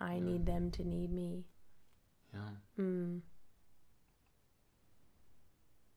I 0.00 0.14
Yeah. 0.14 0.20
need 0.20 0.46
them 0.46 0.70
to 0.72 0.84
need 0.84 1.12
me. 1.12 1.44
Yeah. 2.32 2.50
Mm. 2.82 3.20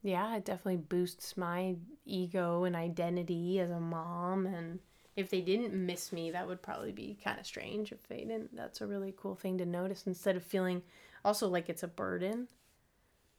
Yeah, 0.03 0.35
it 0.35 0.45
definitely 0.45 0.77
boosts 0.77 1.35
my 1.37 1.75
ego 2.05 2.63
and 2.63 2.75
identity 2.75 3.59
as 3.59 3.69
a 3.69 3.79
mom. 3.79 4.45
And 4.45 4.79
if 5.15 5.29
they 5.29 5.41
didn't 5.41 5.73
miss 5.73 6.11
me, 6.11 6.31
that 6.31 6.47
would 6.47 6.61
probably 6.61 6.91
be 6.91 7.17
kind 7.23 7.39
of 7.39 7.45
strange 7.45 7.91
if 7.91 8.07
they 8.07 8.19
didn't. 8.19 8.55
That's 8.55 8.81
a 8.81 8.87
really 8.87 9.13
cool 9.17 9.35
thing 9.35 9.57
to 9.57 9.65
notice 9.65 10.07
instead 10.07 10.35
of 10.35 10.43
feeling 10.43 10.81
also 11.25 11.47
like 11.47 11.67
it's 11.69 11.83
a 11.83 11.87
burden. 11.87 12.47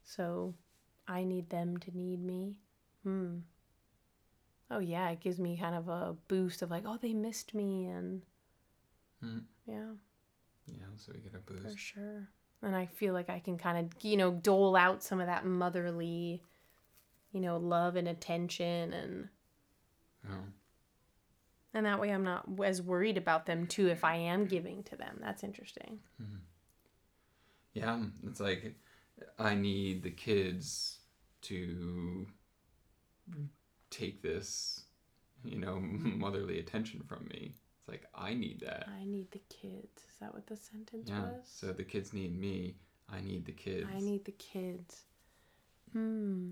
So 0.05 0.55
I 1.07 1.25
need 1.25 1.49
them 1.51 1.79
to 1.79 1.97
need 1.97 2.23
me. 2.23 2.57
Hmm. 3.03 3.38
Oh, 4.71 4.81
yeah, 4.81 5.09
it 5.11 5.21
gives 5.21 5.38
me 5.38 5.57
kind 5.57 5.75
of 5.75 5.88
a 5.88 6.14
boost 6.29 6.61
of 6.61 6.71
like, 6.71 6.85
oh, 6.87 6.99
they 7.01 7.14
missed 7.14 7.55
me. 7.55 7.87
And 7.87 8.23
Mm. 9.25 9.44
yeah. 9.66 9.92
Yeah, 10.66 10.85
so 10.97 11.12
we 11.12 11.21
get 11.21 11.35
a 11.35 11.38
boost. 11.38 11.62
For 11.73 11.77
sure. 11.77 12.29
And 12.62 12.75
I 12.75 12.87
feel 12.87 13.14
like 13.14 13.31
I 13.31 13.38
can 13.38 13.57
kind 13.57 13.79
of, 13.79 14.05
you 14.05 14.16
know, 14.16 14.33
dole 14.33 14.75
out 14.77 15.03
some 15.03 15.21
of 15.21 15.27
that 15.27 15.47
motherly, 15.47 16.42
you 17.33 17.40
know, 17.40 17.57
love 17.57 17.97
and 17.97 18.09
attention 18.09 18.92
and 18.92 19.29
Oh. 20.29 20.44
and 21.73 21.87
that 21.87 22.01
way 22.01 22.11
I'm 22.11 22.25
not 22.25 22.47
as 22.64 22.83
worried 22.83 23.16
about 23.16 23.47
them 23.47 23.66
too 23.66 23.88
if 23.88 24.03
I 24.05 24.16
am 24.16 24.47
giving 24.47 24.83
to 24.85 24.97
them. 24.97 25.18
That's 25.23 25.44
interesting. 25.44 26.01
Mm-hmm. 26.21 26.37
Yeah, 27.75 28.03
it's 28.27 28.40
like 28.40 28.75
I 29.38 29.55
need 29.55 30.03
the 30.03 30.11
kids 30.11 30.99
to 31.42 32.27
take 33.90 34.23
this, 34.23 34.83
you 35.44 35.59
know, 35.59 35.79
motherly 35.81 36.59
attention 36.59 37.03
from 37.07 37.29
me. 37.29 37.55
It's 37.88 38.03
like 38.03 38.11
I 38.14 38.35
need 38.35 38.61
that. 38.61 38.88
I 39.01 39.05
need 39.05 39.31
the 39.31 39.40
kids. 39.48 40.03
Is 40.09 40.16
that 40.20 40.35
what 40.35 40.46
the 40.46 40.57
sentence 40.57 41.09
Yeah. 41.09 41.22
was? 41.22 41.46
So 41.46 41.72
the 41.72 41.85
kids 41.85 42.12
need 42.12 42.38
me. 42.38 42.77
I 43.09 43.20
need 43.20 43.46
the 43.46 43.53
kids. 43.53 43.88
I 43.90 44.01
need 44.01 44.24
the 44.24 44.33
kids. 44.33 45.05
Hmm. 45.92 46.51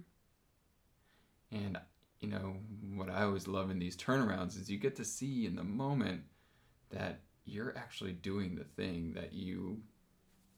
And 1.53 1.79
you 2.21 2.29
know 2.29 2.57
what 2.95 3.11
I 3.11 3.23
always 3.25 3.47
love 3.47 3.71
in 3.71 3.79
these 3.79 3.97
turnarounds 3.97 4.57
is 4.59 4.71
you 4.71 4.79
get 4.79 4.97
to 4.97 5.05
see 5.05 5.47
in 5.47 5.57
the 5.57 5.65
moment 5.65 6.23
that 6.91 7.21
you're 7.45 7.77
actually 7.77 8.13
doing 8.13 8.55
the 8.55 8.65
thing 8.65 9.13
that 9.13 9.33
you 9.33 9.83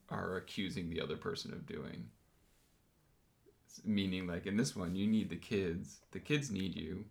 are 0.09 0.37
accusing 0.37 0.89
the 0.89 1.01
other 1.01 1.17
person 1.17 1.53
of 1.53 1.67
doing. 1.67 2.09
Meaning, 3.85 4.27
like 4.27 4.47
in 4.47 4.57
this 4.57 4.75
one, 4.75 4.95
you 4.95 5.07
need 5.07 5.29
the 5.29 5.37
kids. 5.37 6.01
The 6.13 6.21
kids 6.21 6.51
need 6.51 6.75
you. 6.77 7.05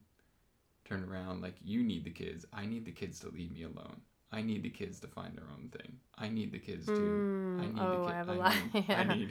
Turn 0.88 1.04
around, 1.04 1.42
like 1.42 1.56
you 1.64 1.84
need 1.84 2.04
the 2.06 2.12
kids. 2.12 2.46
I 2.54 2.66
need 2.66 2.86
the 2.86 2.92
kids 2.92 3.20
to 3.22 3.30
leave 3.30 3.52
me 3.52 3.64
alone. 3.64 4.02
I 4.32 4.42
need 4.42 4.64
the 4.64 4.70
kids 4.70 5.00
to 5.02 5.08
find 5.08 5.36
their 5.38 5.48
own 5.54 5.70
thing. 5.70 5.94
I 6.18 6.30
need 6.30 6.52
the 6.52 6.60
kids 6.60 6.86
to. 6.86 6.94
Mm, 6.94 7.60
I 7.60 7.66
need 7.68 7.80
oh, 7.80 7.92
the 7.92 7.98
I 7.98 8.06
kids. 8.06 8.14
have 8.14 8.30
a 8.30 8.32
I 8.32 8.36
lot. 8.36 8.56
need. 8.74 8.86
I 8.90 9.04
need. 9.16 9.30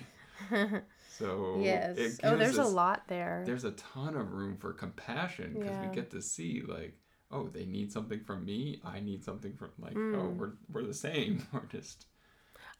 So 1.18 1.58
yes. 1.62 2.18
Oh, 2.24 2.36
there's 2.36 2.58
a 2.58 2.64
lot 2.64 3.08
there. 3.08 3.42
there's 3.46 3.64
a 3.64 3.70
ton 3.72 4.16
of 4.16 4.32
room 4.32 4.58
for 4.58 4.72
compassion 4.74 5.54
because 5.54 5.70
Yeah. 5.70 5.88
we 5.88 5.94
get 5.94 6.10
to 6.10 6.20
see 6.20 6.62
like 6.66 6.98
oh 7.30 7.48
they 7.48 7.64
need 7.64 7.90
something 7.90 8.20
from 8.20 8.44
me 8.44 8.80
i 8.84 9.00
need 9.00 9.24
something 9.24 9.54
from 9.56 9.70
like 9.78 9.94
oh 9.96 9.98
Mm. 9.98 10.36
we're, 10.36 10.52
we're 10.70 10.82
the 10.82 10.92
same 10.94 11.46
we're 11.52 11.64
just 11.66 12.04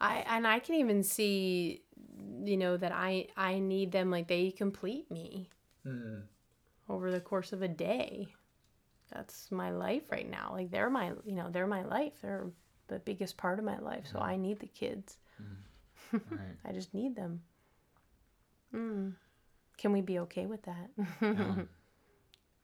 I 0.01 0.17
and 0.29 0.47
I 0.47 0.59
can 0.59 0.75
even 0.75 1.03
see, 1.03 1.83
you 2.45 2.59
know, 2.59 2.77
that 2.77 2.93
I 2.93 3.29
I 3.39 3.59
need 3.59 3.91
them 3.93 4.11
like 4.11 4.29
they 4.29 4.51
complete 4.51 5.11
me. 5.11 5.49
over 6.89 7.11
the 7.11 7.21
course 7.21 7.53
of 7.55 7.62
a 7.62 7.69
day. 7.69 8.27
That's 9.12 9.51
my 9.51 9.71
life 9.71 10.11
right 10.11 10.29
now. 10.29 10.51
Like 10.53 10.71
they're 10.71 10.90
my, 10.90 11.12
you 11.25 11.35
know, 11.35 11.49
they're 11.51 11.66
my 11.66 11.85
life. 11.85 12.14
They're 12.23 12.47
the 12.88 12.99
biggest 12.99 13.37
part 13.37 13.59
of 13.59 13.64
my 13.64 13.79
life. 13.79 14.05
So 14.11 14.19
I 14.19 14.37
need 14.37 14.61
the 14.61 14.66
kids. 14.66 15.19
right 16.12 16.57
I 16.64 16.73
just 16.73 16.95
need 16.95 17.16
them. 17.16 17.42
Mm. 18.75 19.12
Can 19.79 19.92
we 19.92 20.01
be 20.01 20.19
okay 20.21 20.47
with 20.47 20.62
that? 20.62 20.90
yeah. 21.23 21.55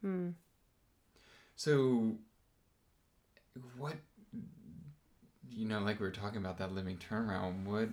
Hmm. 0.00 0.30
so 1.54 2.16
what 3.76 3.94
you 5.48 5.66
know 5.66 5.78
like 5.78 6.00
we 6.00 6.06
were 6.06 6.12
talking 6.12 6.38
about 6.38 6.58
that 6.58 6.72
living 6.72 6.98
turnaround 6.98 7.64
what 7.64 7.88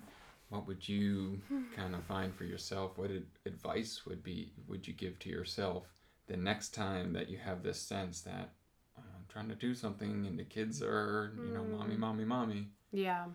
what 0.49 0.65
would 0.65 0.87
you 0.87 1.39
kind 1.75 1.93
of 1.93 2.03
find 2.05 2.33
for 2.33 2.45
yourself 2.45 2.97
what 2.97 3.11
ad- 3.11 3.23
advice 3.45 4.05
would 4.05 4.23
be 4.23 4.51
would 4.67 4.87
you 4.87 4.93
give 4.93 5.19
to 5.19 5.29
yourself 5.29 5.83
the 6.29 6.37
next 6.37 6.73
time 6.73 7.11
that 7.13 7.29
you 7.29 7.37
have 7.37 7.63
this 7.63 7.81
sense 7.81 8.21
that 8.21 8.53
"Oh, 8.97 9.03
i'm 9.15 9.25
trying 9.27 9.49
to 9.49 9.55
do 9.55 9.75
something 9.75 10.25
and 10.25 10.39
the 10.39 10.45
kids 10.45 10.81
are 10.81 11.33
you 11.35 11.53
know 11.53 11.63
mommy 11.63 11.95
mm. 11.95 11.99
mommy 11.99 12.25
mommy 12.25 12.67
Yeah. 12.91 13.25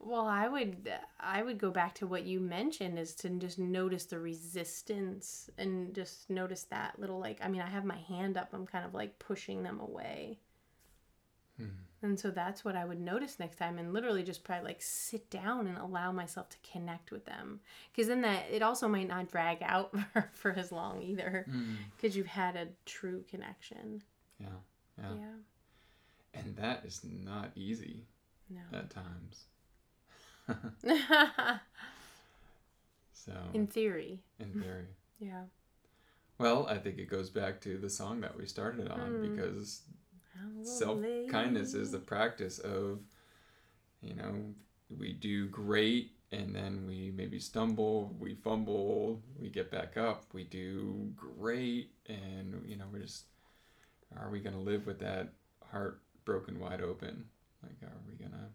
Well, 0.00 0.26
I 0.26 0.46
would 0.46 0.92
I 1.18 1.42
would 1.42 1.58
go 1.58 1.70
back 1.70 1.94
to 1.96 2.06
what 2.06 2.24
you 2.24 2.38
mentioned 2.38 2.98
is 2.98 3.14
to 3.16 3.28
just 3.30 3.58
notice 3.58 4.04
the 4.04 4.20
resistance 4.20 5.50
and 5.58 5.92
just 5.94 6.30
notice 6.30 6.64
that 6.64 6.98
little 7.00 7.18
like 7.18 7.40
I 7.42 7.48
mean, 7.48 7.62
I 7.62 7.68
have 7.68 7.84
my 7.84 7.98
hand 7.98 8.36
up, 8.36 8.50
I'm 8.52 8.66
kind 8.66 8.84
of 8.84 8.94
like 8.94 9.18
pushing 9.18 9.62
them 9.64 9.80
away. 9.80 10.38
Hmm. 11.56 11.87
And 12.00 12.18
so 12.18 12.30
that's 12.30 12.64
what 12.64 12.76
I 12.76 12.84
would 12.84 13.00
notice 13.00 13.40
next 13.40 13.56
time 13.56 13.76
and 13.78 13.92
literally 13.92 14.22
just 14.22 14.44
probably 14.44 14.66
like 14.68 14.80
sit 14.80 15.28
down 15.30 15.66
and 15.66 15.76
allow 15.78 16.12
myself 16.12 16.48
to 16.50 16.56
connect 16.72 17.10
with 17.10 17.24
them. 17.24 17.60
Cuz 17.94 18.06
then 18.06 18.20
that 18.22 18.44
it 18.50 18.62
also 18.62 18.86
might 18.86 19.08
not 19.08 19.28
drag 19.30 19.58
out 19.62 19.92
for, 20.12 20.30
for 20.32 20.52
as 20.52 20.70
long 20.70 21.02
either 21.02 21.44
Mm. 21.50 21.76
cuz 22.00 22.16
you've 22.16 22.26
had 22.28 22.54
a 22.56 22.68
true 22.86 23.24
connection. 23.28 24.02
yeah 24.38 24.46
yeah 24.98 25.14
Yeah. 25.14 25.34
and 26.40 26.54
that 26.56 26.84
is 26.84 27.02
not 27.04 27.50
easy 27.56 28.06
No. 28.48 28.60
at 28.72 28.90
times 28.90 29.46
so 33.12 33.32
In 33.52 33.66
theory. 33.66 34.20
in 34.38 34.52
theory. 34.62 34.86
Yeah. 35.18 35.44
well 36.38 36.66
i 36.68 36.78
think 36.78 36.98
it 36.98 37.10
goes 37.10 37.28
back 37.30 37.60
to 37.62 37.76
the 37.78 37.90
song 37.90 38.20
that 38.20 38.36
we 38.36 38.46
started 38.46 38.88
on 38.88 39.00
Mm. 39.10 39.34
because 39.34 39.82
self 40.62 41.00
kindness 41.30 41.74
is 41.74 41.92
the 41.92 41.98
practice 41.98 42.58
of 42.58 43.00
you 44.02 44.14
know 44.14 44.54
we 44.96 45.12
do 45.12 45.48
great 45.48 46.12
and 46.32 46.54
then 46.54 46.84
we 46.86 47.12
maybe 47.14 47.38
stumble 47.38 48.14
we 48.18 48.34
fumble 48.34 49.22
we 49.38 49.48
get 49.48 49.70
back 49.70 49.96
up. 49.96 50.24
We 50.32 50.44
do 50.44 51.10
great 51.16 51.90
and 52.08 52.62
you 52.66 52.76
know 52.76 52.84
we're 52.92 53.00
just 53.00 53.24
are 54.18 54.30
we 54.30 54.40
going 54.40 54.54
to 54.54 54.60
live 54.62 54.86
with 54.86 54.98
that 55.00 55.28
heart 55.70 56.00
broken 56.24 56.58
wide 56.58 56.80
open? 56.80 57.24
Like 57.62 57.82
are 57.82 58.00
we 58.08 58.14
going 58.14 58.32
to 58.32 58.48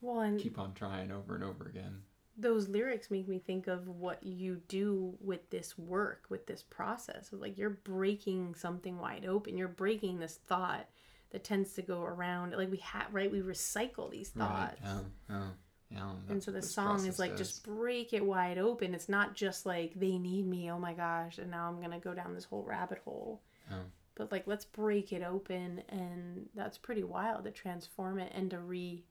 Well, 0.00 0.20
and 0.20 0.40
keep 0.40 0.58
on 0.58 0.74
trying 0.74 1.10
over 1.10 1.34
and 1.34 1.44
over 1.44 1.64
again 1.64 2.02
those 2.40 2.68
lyrics 2.68 3.10
make 3.10 3.28
me 3.28 3.38
think 3.38 3.66
of 3.66 3.86
what 3.88 4.22
you 4.22 4.60
do 4.68 5.14
with 5.20 5.48
this 5.50 5.76
work, 5.78 6.24
with 6.28 6.46
this 6.46 6.62
process. 6.62 7.28
Like 7.32 7.58
you're 7.58 7.70
breaking 7.70 8.54
something 8.54 8.98
wide 8.98 9.26
open. 9.26 9.56
You're 9.56 9.68
breaking 9.68 10.18
this 10.18 10.38
thought 10.46 10.86
that 11.30 11.44
tends 11.44 11.72
to 11.74 11.82
go 11.82 12.02
around. 12.02 12.52
Like 12.56 12.70
we 12.70 12.78
have, 12.78 13.06
right? 13.12 13.30
We 13.30 13.40
recycle 13.40 14.10
these 14.10 14.30
thoughts. 14.30 14.80
right 14.82 15.02
yeah 15.28 15.36
yeah 15.36 15.46
yeah 15.90 16.10
And 16.28 16.42
so 16.42 16.50
the 16.50 16.62
song 16.62 17.06
is 17.06 17.18
like, 17.18 17.32
does. 17.32 17.40
just 17.48 17.64
break 17.64 18.12
it 18.12 18.24
wide 18.24 18.58
open. 18.58 18.94
It's 18.94 19.08
not 19.08 19.34
just 19.34 19.66
like, 19.66 19.92
they 19.98 20.18
need 20.18 20.46
me. 20.46 20.70
Oh 20.70 20.78
my 20.78 20.92
gosh. 20.92 21.38
And 21.38 21.50
now 21.50 21.68
I'm 21.68 21.78
going 21.78 21.90
to 21.92 21.98
go 21.98 22.14
down 22.14 22.34
this 22.34 22.44
whole 22.44 22.62
rabbit 22.64 22.98
hole. 23.04 23.42
Yeah. 23.70 23.78
But 24.14 24.32
like, 24.32 24.46
let's 24.46 24.64
break 24.64 25.12
it 25.12 25.22
open. 25.22 25.82
And 25.88 26.48
that's 26.54 26.78
pretty 26.78 27.04
wild 27.04 27.44
to 27.44 27.50
transform 27.50 28.18
it 28.18 28.32
and 28.34 28.50
to 28.50 28.58
re, 28.58 29.04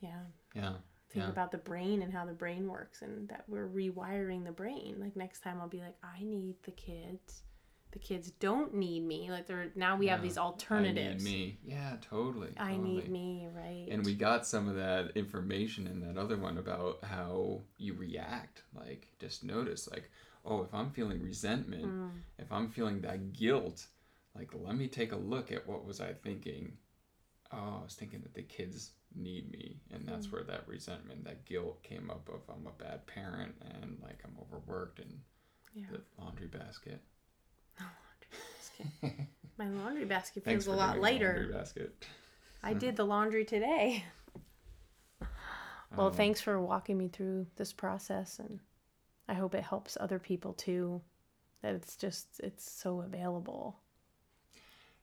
yeah, 0.00 0.20
yeah 0.54 0.72
think 1.10 1.24
yeah 1.24 1.30
about 1.30 1.50
the 1.52 1.58
brain 1.58 2.02
and 2.02 2.12
how 2.12 2.24
the 2.24 2.32
brain 2.32 2.68
works 2.68 3.02
and 3.02 3.28
that 3.28 3.44
we're 3.48 3.68
rewiring 3.68 4.44
the 4.44 4.52
brain. 4.52 4.96
Like 4.98 5.16
next 5.16 5.40
time 5.40 5.58
I'll 5.60 5.68
be 5.68 5.80
like, 5.80 5.96
I 6.02 6.22
need 6.22 6.56
the 6.64 6.70
kids. 6.72 7.42
The 7.92 7.98
kids 7.98 8.30
don't 8.32 8.74
need 8.74 9.02
me. 9.02 9.30
Like 9.30 9.46
they're 9.46 9.68
now 9.74 9.96
we 9.96 10.08
have 10.08 10.22
these 10.22 10.36
alternatives. 10.36 11.24
I 11.24 11.28
need 11.30 11.38
me. 11.38 11.58
Yeah, 11.64 11.96
totally. 12.02 12.50
I 12.58 12.72
totally. 12.72 12.94
need 12.94 13.08
me, 13.10 13.48
right? 13.54 13.86
And 13.90 14.04
we 14.04 14.14
got 14.14 14.46
some 14.46 14.68
of 14.68 14.76
that 14.76 15.12
information 15.14 15.86
in 15.86 16.00
that 16.00 16.20
other 16.20 16.36
one 16.36 16.58
about 16.58 17.02
how 17.02 17.62
you 17.78 17.94
react. 17.94 18.62
Like, 18.74 19.08
just 19.18 19.42
notice, 19.42 19.88
like, 19.90 20.10
oh, 20.44 20.62
if 20.62 20.74
I'm 20.74 20.90
feeling 20.90 21.22
resentment, 21.22 21.86
Mm. 21.86 22.10
if 22.38 22.52
I'm 22.52 22.68
feeling 22.68 23.00
that 23.00 23.32
guilt, 23.32 23.86
like 24.36 24.50
let 24.54 24.76
me 24.76 24.86
take 24.88 25.12
a 25.12 25.16
look 25.16 25.50
at 25.50 25.66
what 25.66 25.86
was 25.86 25.98
I 26.00 26.12
thinking. 26.12 26.76
Oh, 27.50 27.78
I 27.80 27.84
was 27.84 27.94
thinking 27.94 28.20
that 28.20 28.34
the 28.34 28.42
kids 28.42 28.90
need 29.18 29.50
me, 29.50 29.80
and 29.90 30.06
that's 30.06 30.26
Mm. 30.28 30.32
where 30.32 30.42
that 30.44 30.66
resentment, 30.68 31.24
that 31.24 31.44
guilt 31.44 31.82
came 31.82 32.10
up 32.10 32.28
of 32.28 32.40
I'm 32.48 32.66
a 32.66 32.70
bad 32.82 33.06
parent 33.06 33.54
and 33.60 33.98
like 34.02 34.20
I'm 34.24 34.36
overworked 34.40 34.98
and 35.00 35.20
Yeah. 35.74 35.86
the 35.92 36.00
laundry 36.22 36.46
basket. 36.48 37.00
My 39.58 39.68
laundry 39.68 40.04
basket 40.04 40.44
feels 40.44 40.66
a 40.66 40.72
lot 40.72 41.00
lighter. 41.00 41.34
laundry 41.34 41.52
basket. 41.52 42.06
I 42.62 42.74
did 42.74 42.96
the 42.96 43.04
laundry 43.04 43.44
today. 43.44 44.04
Well, 45.96 46.08
Um, 46.08 46.14
thanks 46.14 46.40
for 46.40 46.60
walking 46.60 46.96
me 46.98 47.08
through 47.08 47.46
this 47.56 47.72
process, 47.72 48.38
and 48.38 48.60
I 49.26 49.34
hope 49.34 49.54
it 49.54 49.64
helps 49.64 49.96
other 49.98 50.18
people 50.18 50.52
too. 50.52 51.00
That 51.62 51.74
it's 51.74 51.96
just 51.96 52.40
it's 52.40 52.70
so 52.70 53.00
available. 53.00 53.80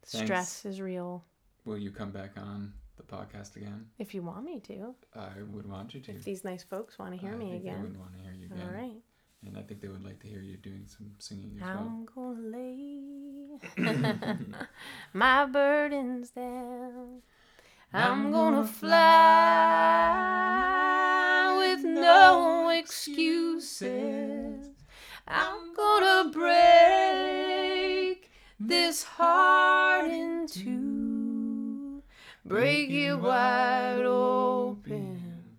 Thanks. 0.04 0.26
Stress 0.26 0.66
is 0.66 0.80
real. 0.82 1.26
Will 1.66 1.78
you 1.78 1.92
come 1.92 2.12
back 2.12 2.38
on 2.38 2.74
the 2.98 3.04
podcast 3.04 3.56
again? 3.56 3.88
If 4.00 4.14
you 4.14 4.22
want 4.22 4.44
me 4.46 4.60
to, 4.62 4.96
I 5.16 5.30
would 5.52 5.68
want 5.68 5.94
you 5.94 6.02
to. 6.02 6.12
if 6.12 6.24
these 6.24 6.44
nice 6.44 6.64
folks 6.64 6.98
want 7.00 7.14
to 7.14 7.18
hear 7.20 7.34
I 7.34 7.36
me 7.36 7.52
think 7.52 7.64
They 7.64 7.70
again, 7.70 7.82
would 7.84 7.98
want 7.98 8.14
to 8.18 8.22
hear 8.24 8.34
you 8.34 8.46
again. 8.48 8.62
all 8.68 8.74
right. 8.74 9.02
And 9.46 9.58
I 9.58 9.62
think 9.62 9.80
they 9.82 9.88
would 9.90 10.04
like 10.04 10.20
to 10.22 10.28
hear 10.28 10.42
you 10.42 10.58
doing 10.58 10.86
some 10.88 11.12
singing 11.20 11.58
as 11.58 11.62
well. 11.62 11.78
I'm 11.78 12.06
gonna 12.06 12.42
lay 12.58 13.00
my 15.14 15.46
burdens 15.46 16.32
down. 16.32 17.22
I'm 17.94 18.32
gonna 18.32 18.66
fly 20.26 21.56
with 21.60 21.84
no 21.84 22.70
excuses. 22.70 24.68
I'm 25.28 25.74
gonna 25.76 26.30
break 26.32 28.30
this 28.60 29.04
heart 29.04 30.10
in 30.10 30.48
two, 30.48 31.05
break 32.46 32.90
it 32.90 33.16
wide 33.16 34.04
open, 34.06 35.58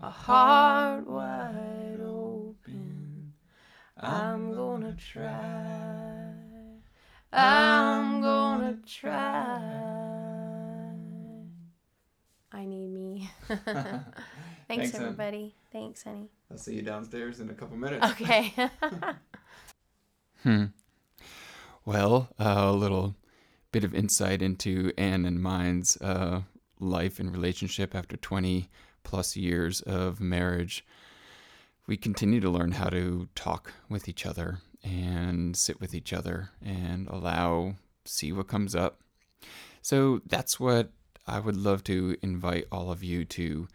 a 0.00 0.10
heart 0.10 1.06
wide 1.06 2.00
open. 2.02 3.32
I'm 3.96 4.54
gonna 4.54 4.94
try. 4.94 6.32
I'm 7.32 8.20
gonna 8.20 8.78
try. 8.86 9.60
I 12.52 12.64
need 12.64 12.88
me. 12.88 13.30
Thanks, 13.48 13.64
Thanks, 14.68 14.94
Em. 14.94 15.02
everybody. 15.02 15.54
Thanks, 15.72 16.02
honey. 16.02 16.28
I'll 16.50 16.58
see 16.58 16.74
you 16.74 16.82
downstairs 16.82 17.40
in 17.40 17.50
a 17.50 17.54
couple 17.54 17.76
minutes. 17.76 18.06
Okay. 18.12 18.52
Hmm. 20.44 20.66
Well, 21.84 22.28
a 22.38 22.70
little 22.72 23.16
bit 23.72 23.84
of 23.84 23.94
insight 23.94 24.42
into 24.42 24.92
Anne 24.96 25.24
and 25.24 25.42
mine's 25.42 25.96
uh, 25.98 26.42
life 26.80 27.18
and 27.20 27.32
relationship 27.32 27.94
after 27.94 28.16
20 28.16 28.68
plus 29.02 29.36
years 29.36 29.80
of 29.82 30.20
marriage. 30.20 30.84
We 31.86 31.96
continue 31.96 32.40
to 32.40 32.50
learn 32.50 32.72
how 32.72 32.88
to 32.90 33.28
talk 33.34 33.72
with 33.88 34.08
each 34.08 34.26
other 34.26 34.58
and 34.84 35.56
sit 35.56 35.80
with 35.80 35.94
each 35.94 36.12
other 36.12 36.50
and 36.64 37.08
allow, 37.08 37.76
see 38.04 38.32
what 38.32 38.48
comes 38.48 38.74
up. 38.74 39.00
So 39.82 40.20
that's 40.26 40.60
what 40.60 40.90
I 41.26 41.40
would 41.40 41.56
love 41.56 41.84
to 41.84 42.16
invite 42.22 42.66
all 42.70 42.90
of 42.90 43.02
you 43.02 43.24
to 43.26 43.68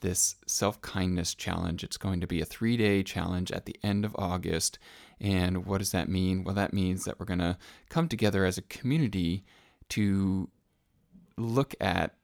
this 0.00 0.36
self 0.46 0.80
kindness 0.80 1.34
challenge. 1.34 1.84
It's 1.84 1.96
going 1.96 2.20
to 2.20 2.26
be 2.26 2.40
a 2.40 2.46
three 2.46 2.76
day 2.76 3.02
challenge 3.02 3.50
at 3.52 3.66
the 3.66 3.76
end 3.82 4.04
of 4.04 4.16
August. 4.18 4.78
And 5.20 5.66
what 5.66 5.78
does 5.78 5.92
that 5.92 6.08
mean? 6.08 6.44
Well, 6.44 6.54
that 6.54 6.72
means 6.72 7.04
that 7.04 7.20
we're 7.20 7.26
going 7.26 7.40
to 7.40 7.58
come 7.88 8.08
together 8.08 8.44
as 8.44 8.56
a 8.56 8.62
community 8.62 9.44
to 9.90 10.48
look 11.36 11.74
at 11.80 12.14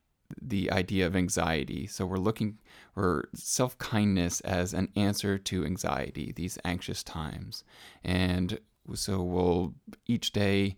the 0.40 0.70
idea 0.70 1.06
of 1.06 1.14
anxiety. 1.14 1.86
So 1.86 2.06
we're 2.06 2.16
looking 2.16 2.58
for 2.94 3.28
self 3.34 3.76
kindness 3.78 4.40
as 4.40 4.74
an 4.74 4.88
answer 4.96 5.38
to 5.38 5.64
anxiety, 5.64 6.32
these 6.34 6.58
anxious 6.64 7.02
times. 7.02 7.64
And 8.02 8.58
so 8.94 9.22
we'll 9.22 9.74
each 10.06 10.32
day 10.32 10.76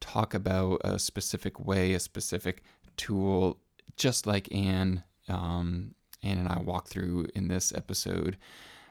talk 0.00 0.34
about 0.34 0.80
a 0.84 0.98
specific 0.98 1.64
way, 1.64 1.94
a 1.94 2.00
specific 2.00 2.62
tool, 2.96 3.58
just 3.96 4.26
like 4.26 4.52
Anne, 4.54 5.02
um, 5.28 5.94
Anne 6.22 6.38
and 6.38 6.48
I 6.48 6.58
walk 6.60 6.88
through 6.88 7.28
in 7.34 7.48
this 7.48 7.72
episode, 7.74 8.36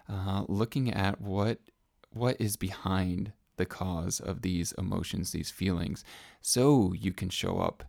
uh, 0.09 0.43
looking 0.47 0.91
at 0.93 1.21
what 1.21 1.59
what 2.15 2.39
is 2.39 2.55
behind 2.55 3.33
the 3.57 3.65
cause 3.65 4.19
of 4.19 4.41
these 4.41 4.71
emotions, 4.73 5.31
these 5.31 5.51
feelings, 5.51 6.03
so 6.41 6.93
you 6.93 7.11
can 7.11 7.29
show 7.29 7.59
up 7.59 7.83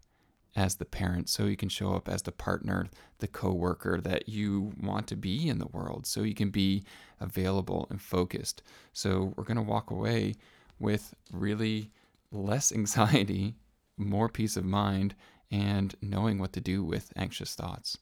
as 0.55 0.77
the 0.77 0.85
parent, 0.85 1.29
so 1.29 1.45
you 1.45 1.57
can 1.57 1.69
show 1.69 1.95
up 1.95 2.09
as 2.09 2.23
the 2.23 2.33
partner, 2.33 2.89
the 3.19 3.27
coworker 3.27 4.01
that 4.01 4.29
you 4.29 4.73
want 4.81 5.07
to 5.07 5.17
be 5.17 5.49
in 5.49 5.59
the 5.59 5.69
world, 5.69 6.07
so 6.07 6.23
you 6.23 6.35
can 6.35 6.51
be 6.51 6.83
available 7.21 7.87
and 7.91 8.01
focused. 8.01 8.63
So 8.93 9.35
we're 9.37 9.45
going 9.45 9.59
to 9.59 9.63
walk 9.63 9.91
away 9.91 10.35
with 10.79 11.15
really 11.31 11.91
less 12.33 12.73
anxiety, 12.81 13.55
more 13.97 14.29
peace 14.29 14.57
of 14.57 14.65
mind, 14.65 15.15
and 15.51 15.95
knowing 16.03 16.39
what 16.39 16.53
to 16.55 16.61
do 16.61 16.83
with 16.83 17.13
anxious 17.17 17.55
thoughts. 17.55 17.99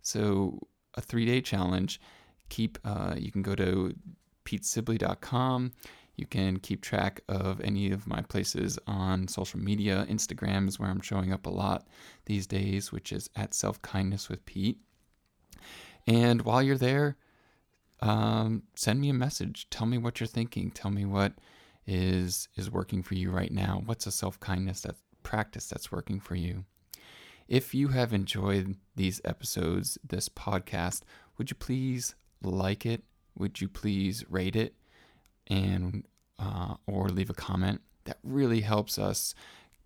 So 0.00 0.60
a 0.94 1.00
three-day 1.00 1.40
challenge. 1.40 2.00
Keep. 2.48 2.78
Uh, 2.84 3.14
you 3.18 3.30
can 3.30 3.42
go 3.42 3.54
to 3.54 3.94
petesibley.com. 4.48 5.72
You 6.16 6.26
can 6.26 6.58
keep 6.58 6.80
track 6.80 7.20
of 7.28 7.60
any 7.60 7.92
of 7.92 8.06
my 8.06 8.22
places 8.22 8.78
on 8.86 9.28
social 9.28 9.60
media. 9.60 10.06
Instagram 10.08 10.66
is 10.66 10.80
where 10.80 10.90
I'm 10.90 11.00
showing 11.00 11.32
up 11.32 11.46
a 11.46 11.50
lot 11.50 11.86
these 12.24 12.46
days, 12.46 12.90
which 12.90 13.12
is 13.12 13.28
at 13.36 13.54
Self 13.54 13.80
Kindness 13.82 14.28
with 14.28 14.44
Pete. 14.46 14.78
And 16.06 16.42
while 16.42 16.62
you're 16.62 16.78
there, 16.78 17.16
um, 18.00 18.62
send 18.74 19.00
me 19.00 19.10
a 19.10 19.14
message. 19.14 19.68
Tell 19.70 19.86
me 19.86 19.98
what 19.98 20.18
you're 20.18 20.26
thinking. 20.26 20.70
Tell 20.70 20.90
me 20.90 21.04
what 21.04 21.34
is 21.86 22.48
is 22.56 22.70
working 22.70 23.02
for 23.02 23.14
you 23.14 23.30
right 23.30 23.52
now. 23.52 23.82
What's 23.84 24.06
a 24.06 24.12
self 24.12 24.40
kindness 24.40 24.80
that 24.82 24.96
practice 25.22 25.68
that's 25.68 25.92
working 25.92 26.20
for 26.20 26.34
you? 26.34 26.64
If 27.46 27.74
you 27.74 27.88
have 27.88 28.12
enjoyed 28.12 28.76
these 28.96 29.20
episodes, 29.24 29.98
this 30.06 30.28
podcast, 30.28 31.02
would 31.36 31.50
you 31.50 31.56
please 31.56 32.14
like 32.42 32.84
it? 32.84 33.04
Would 33.38 33.60
you 33.60 33.68
please 33.68 34.24
rate 34.28 34.56
it 34.56 34.74
and 35.46 36.04
uh, 36.38 36.74
or 36.86 37.08
leave 37.08 37.30
a 37.30 37.34
comment? 37.34 37.80
That 38.04 38.18
really 38.22 38.60
helps 38.60 38.98
us 38.98 39.34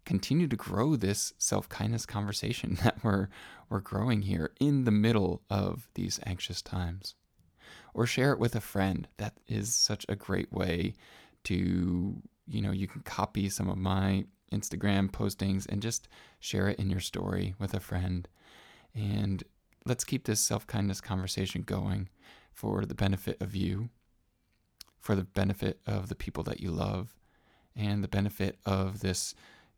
continue 0.05 0.49
to 0.49 0.57
grow 0.57 0.97
this 0.97 1.33
self 1.39 1.69
kindness 1.69 2.07
conversation 2.07 2.79
that 2.83 3.03
we're 3.05 3.29
we're 3.69 3.81
growing 3.81 4.23
here 4.23 4.53
in 4.61 4.85
the 4.85 4.91
middle 4.91 5.43
of 5.49 5.89
these 5.95 6.19
anxious 6.27 6.63
times. 6.63 7.15
Or 7.95 8.07
share 8.07 8.33
it 8.33 8.39
with 8.39 8.55
a 8.55 8.61
friend. 8.61 9.07
That 9.19 9.35
is 9.47 9.75
such 9.75 10.07
a 10.09 10.17
great 10.17 10.53
way 10.53 10.95
to 11.45 12.17
you 12.47 12.63
know 12.63 12.73
you 12.73 12.89
can 12.89 13.03
copy 13.03 13.49
some 13.49 13.69
of 13.69 13.79
my 13.79 14.25
Instagram 14.53 15.11
postings 15.11 15.67
and 15.69 15.83
just 15.83 16.09
share 16.41 16.69
it 16.69 16.79
in 16.79 16.91
your 16.91 17.01
story 17.01 17.55
with 17.59 17.75
a 17.75 17.81
friend. 17.81 18.29
And 18.95 19.43
let's 19.85 20.05
keep 20.05 20.25
this 20.25 20.41
self 20.41 20.67
kindness 20.67 21.01
conversation 21.01 21.63
going 21.63 22.09
for 22.53 22.85
the 22.85 22.95
benefit 22.95 23.41
of 23.41 23.55
you, 23.55 23.89
for 25.01 25.15
the 25.15 25.25
benefit 25.25 25.81
of 25.87 26.09
the 26.09 26.15
people 26.15 26.45
that 26.45 26.61
you 26.61 26.71
love, 26.71 27.17
and 27.75 28.03
the 28.03 28.09
benefit 28.09 28.59
of 28.65 29.01
this 29.01 29.35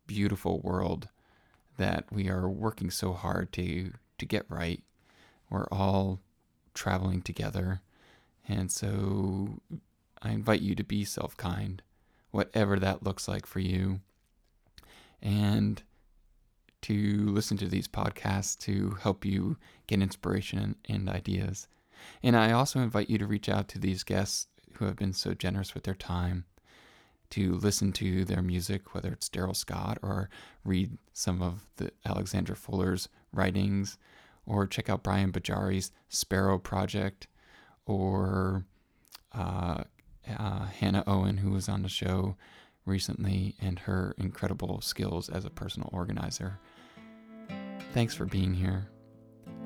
beautiful 0.07 0.59
world 0.59 1.09
that 1.77 2.05
we 2.11 2.29
are 2.29 2.49
working 2.49 2.89
so 2.89 3.13
hard 3.13 3.51
to 3.53 3.91
to 4.17 4.25
get 4.25 4.45
right. 4.49 4.81
We're 5.49 5.67
all 5.71 6.19
traveling 6.73 7.21
together. 7.21 7.81
And 8.47 8.71
so 8.71 9.59
I 10.21 10.31
invite 10.31 10.61
you 10.61 10.75
to 10.75 10.83
be 10.83 11.03
self 11.03 11.35
kind, 11.37 11.81
whatever 12.31 12.79
that 12.79 13.03
looks 13.03 13.27
like 13.27 13.45
for 13.45 13.59
you 13.59 13.99
and 15.21 15.81
to 16.83 17.29
listen 17.29 17.57
to 17.57 17.67
these 17.67 17.87
podcasts 17.87 18.57
to 18.59 18.97
help 19.01 19.25
you 19.25 19.57
get 19.87 20.01
inspiration 20.01 20.75
and 20.87 21.09
ideas. 21.09 21.67
And 22.23 22.35
I 22.35 22.51
also 22.51 22.79
invite 22.79 23.09
you 23.09 23.17
to 23.17 23.27
reach 23.27 23.49
out 23.49 23.67
to 23.69 23.79
these 23.79 24.03
guests 24.03 24.47
who 24.77 24.85
have 24.85 24.95
been 24.95 25.13
so 25.13 25.33
generous 25.33 25.73
with 25.73 25.83
their 25.83 25.95
time 25.95 26.45
to 27.31 27.55
listen 27.55 27.91
to 27.93 28.23
their 28.25 28.41
music, 28.41 28.93
whether 28.93 29.11
it's 29.11 29.29
Darrell 29.29 29.53
Scott 29.53 29.97
or 30.01 30.29
read 30.63 30.97
some 31.13 31.41
of 31.41 31.65
the 31.77 31.91
Alexandra 32.05 32.55
Fuller's 32.55 33.09
writings, 33.33 33.97
or 34.45 34.67
check 34.67 34.89
out 34.89 35.03
Brian 35.03 35.31
Bajari's 35.31 35.91
Sparrow 36.07 36.59
Project, 36.59 37.27
or 37.85 38.65
uh, 39.33 39.83
uh, 40.37 40.65
Hannah 40.65 41.03
Owen, 41.07 41.37
who 41.37 41.51
was 41.51 41.67
on 41.67 41.81
the 41.81 41.89
show 41.89 42.35
recently, 42.85 43.55
and 43.59 43.79
her 43.79 44.13
incredible 44.17 44.81
skills 44.81 45.29
as 45.29 45.45
a 45.45 45.49
personal 45.49 45.89
organizer. 45.91 46.59
Thanks 47.93 48.13
for 48.13 48.25
being 48.25 48.53
here. 48.53 48.87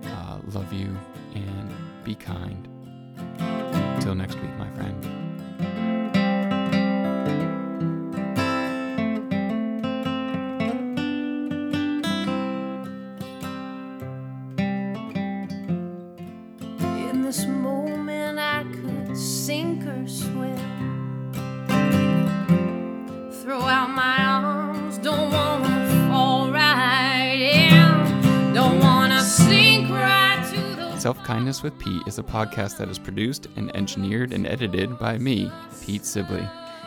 Uh, 0.06 0.40
love 0.54 0.72
you 0.74 0.96
and 1.36 1.74
be 2.04 2.16
kind. 2.16 2.68
Till 4.02 4.16
next 4.16 4.36
week, 4.36 4.56
my 4.58 4.70
friend. 4.72 5.06
In 17.10 17.22
this 17.24 17.46
moment 17.46 18.40
I 18.40 18.64
could 18.64 19.18
sink 19.18 19.86
or 19.86 20.08
swim. 20.08 20.49
Kindness 31.30 31.62
with 31.62 31.78
Pete 31.78 32.02
is 32.08 32.18
a 32.18 32.24
podcast 32.24 32.78
that 32.78 32.90
is 32.90 32.98
produced 32.98 33.50
and 33.56 33.70
engineered 33.76 34.34
and 34.34 34.48
edited 34.48 34.98
by 34.98 35.20
me, 35.20 35.52
Pete 35.80 36.04
Sibley. 36.04 36.44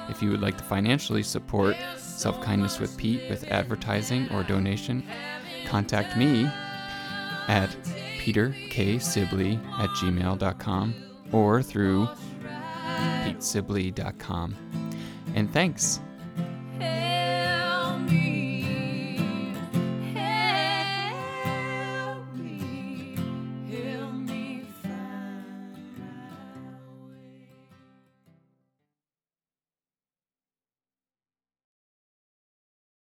If 0.09 0.21
you 0.21 0.33
would 0.33 0.41
like 0.41 0.59
to 0.59 0.65
financially 0.65 1.23
support 1.23 1.77
Self 1.97 2.43
Kindness 2.43 2.81
with 2.81 2.97
Pete 2.97 3.31
with 3.31 3.45
advertising 3.53 4.29
or 4.33 4.43
donation, 4.43 5.05
contact 5.65 6.17
me 6.17 6.47
at 7.47 7.71
peterksibley 8.19 9.65
at 9.79 9.91
gmail.com 9.91 10.95
or 11.31 11.63
through 11.63 12.09
petesibley.com. 13.23 14.57
And 15.37 15.53
thanks. 15.53 16.01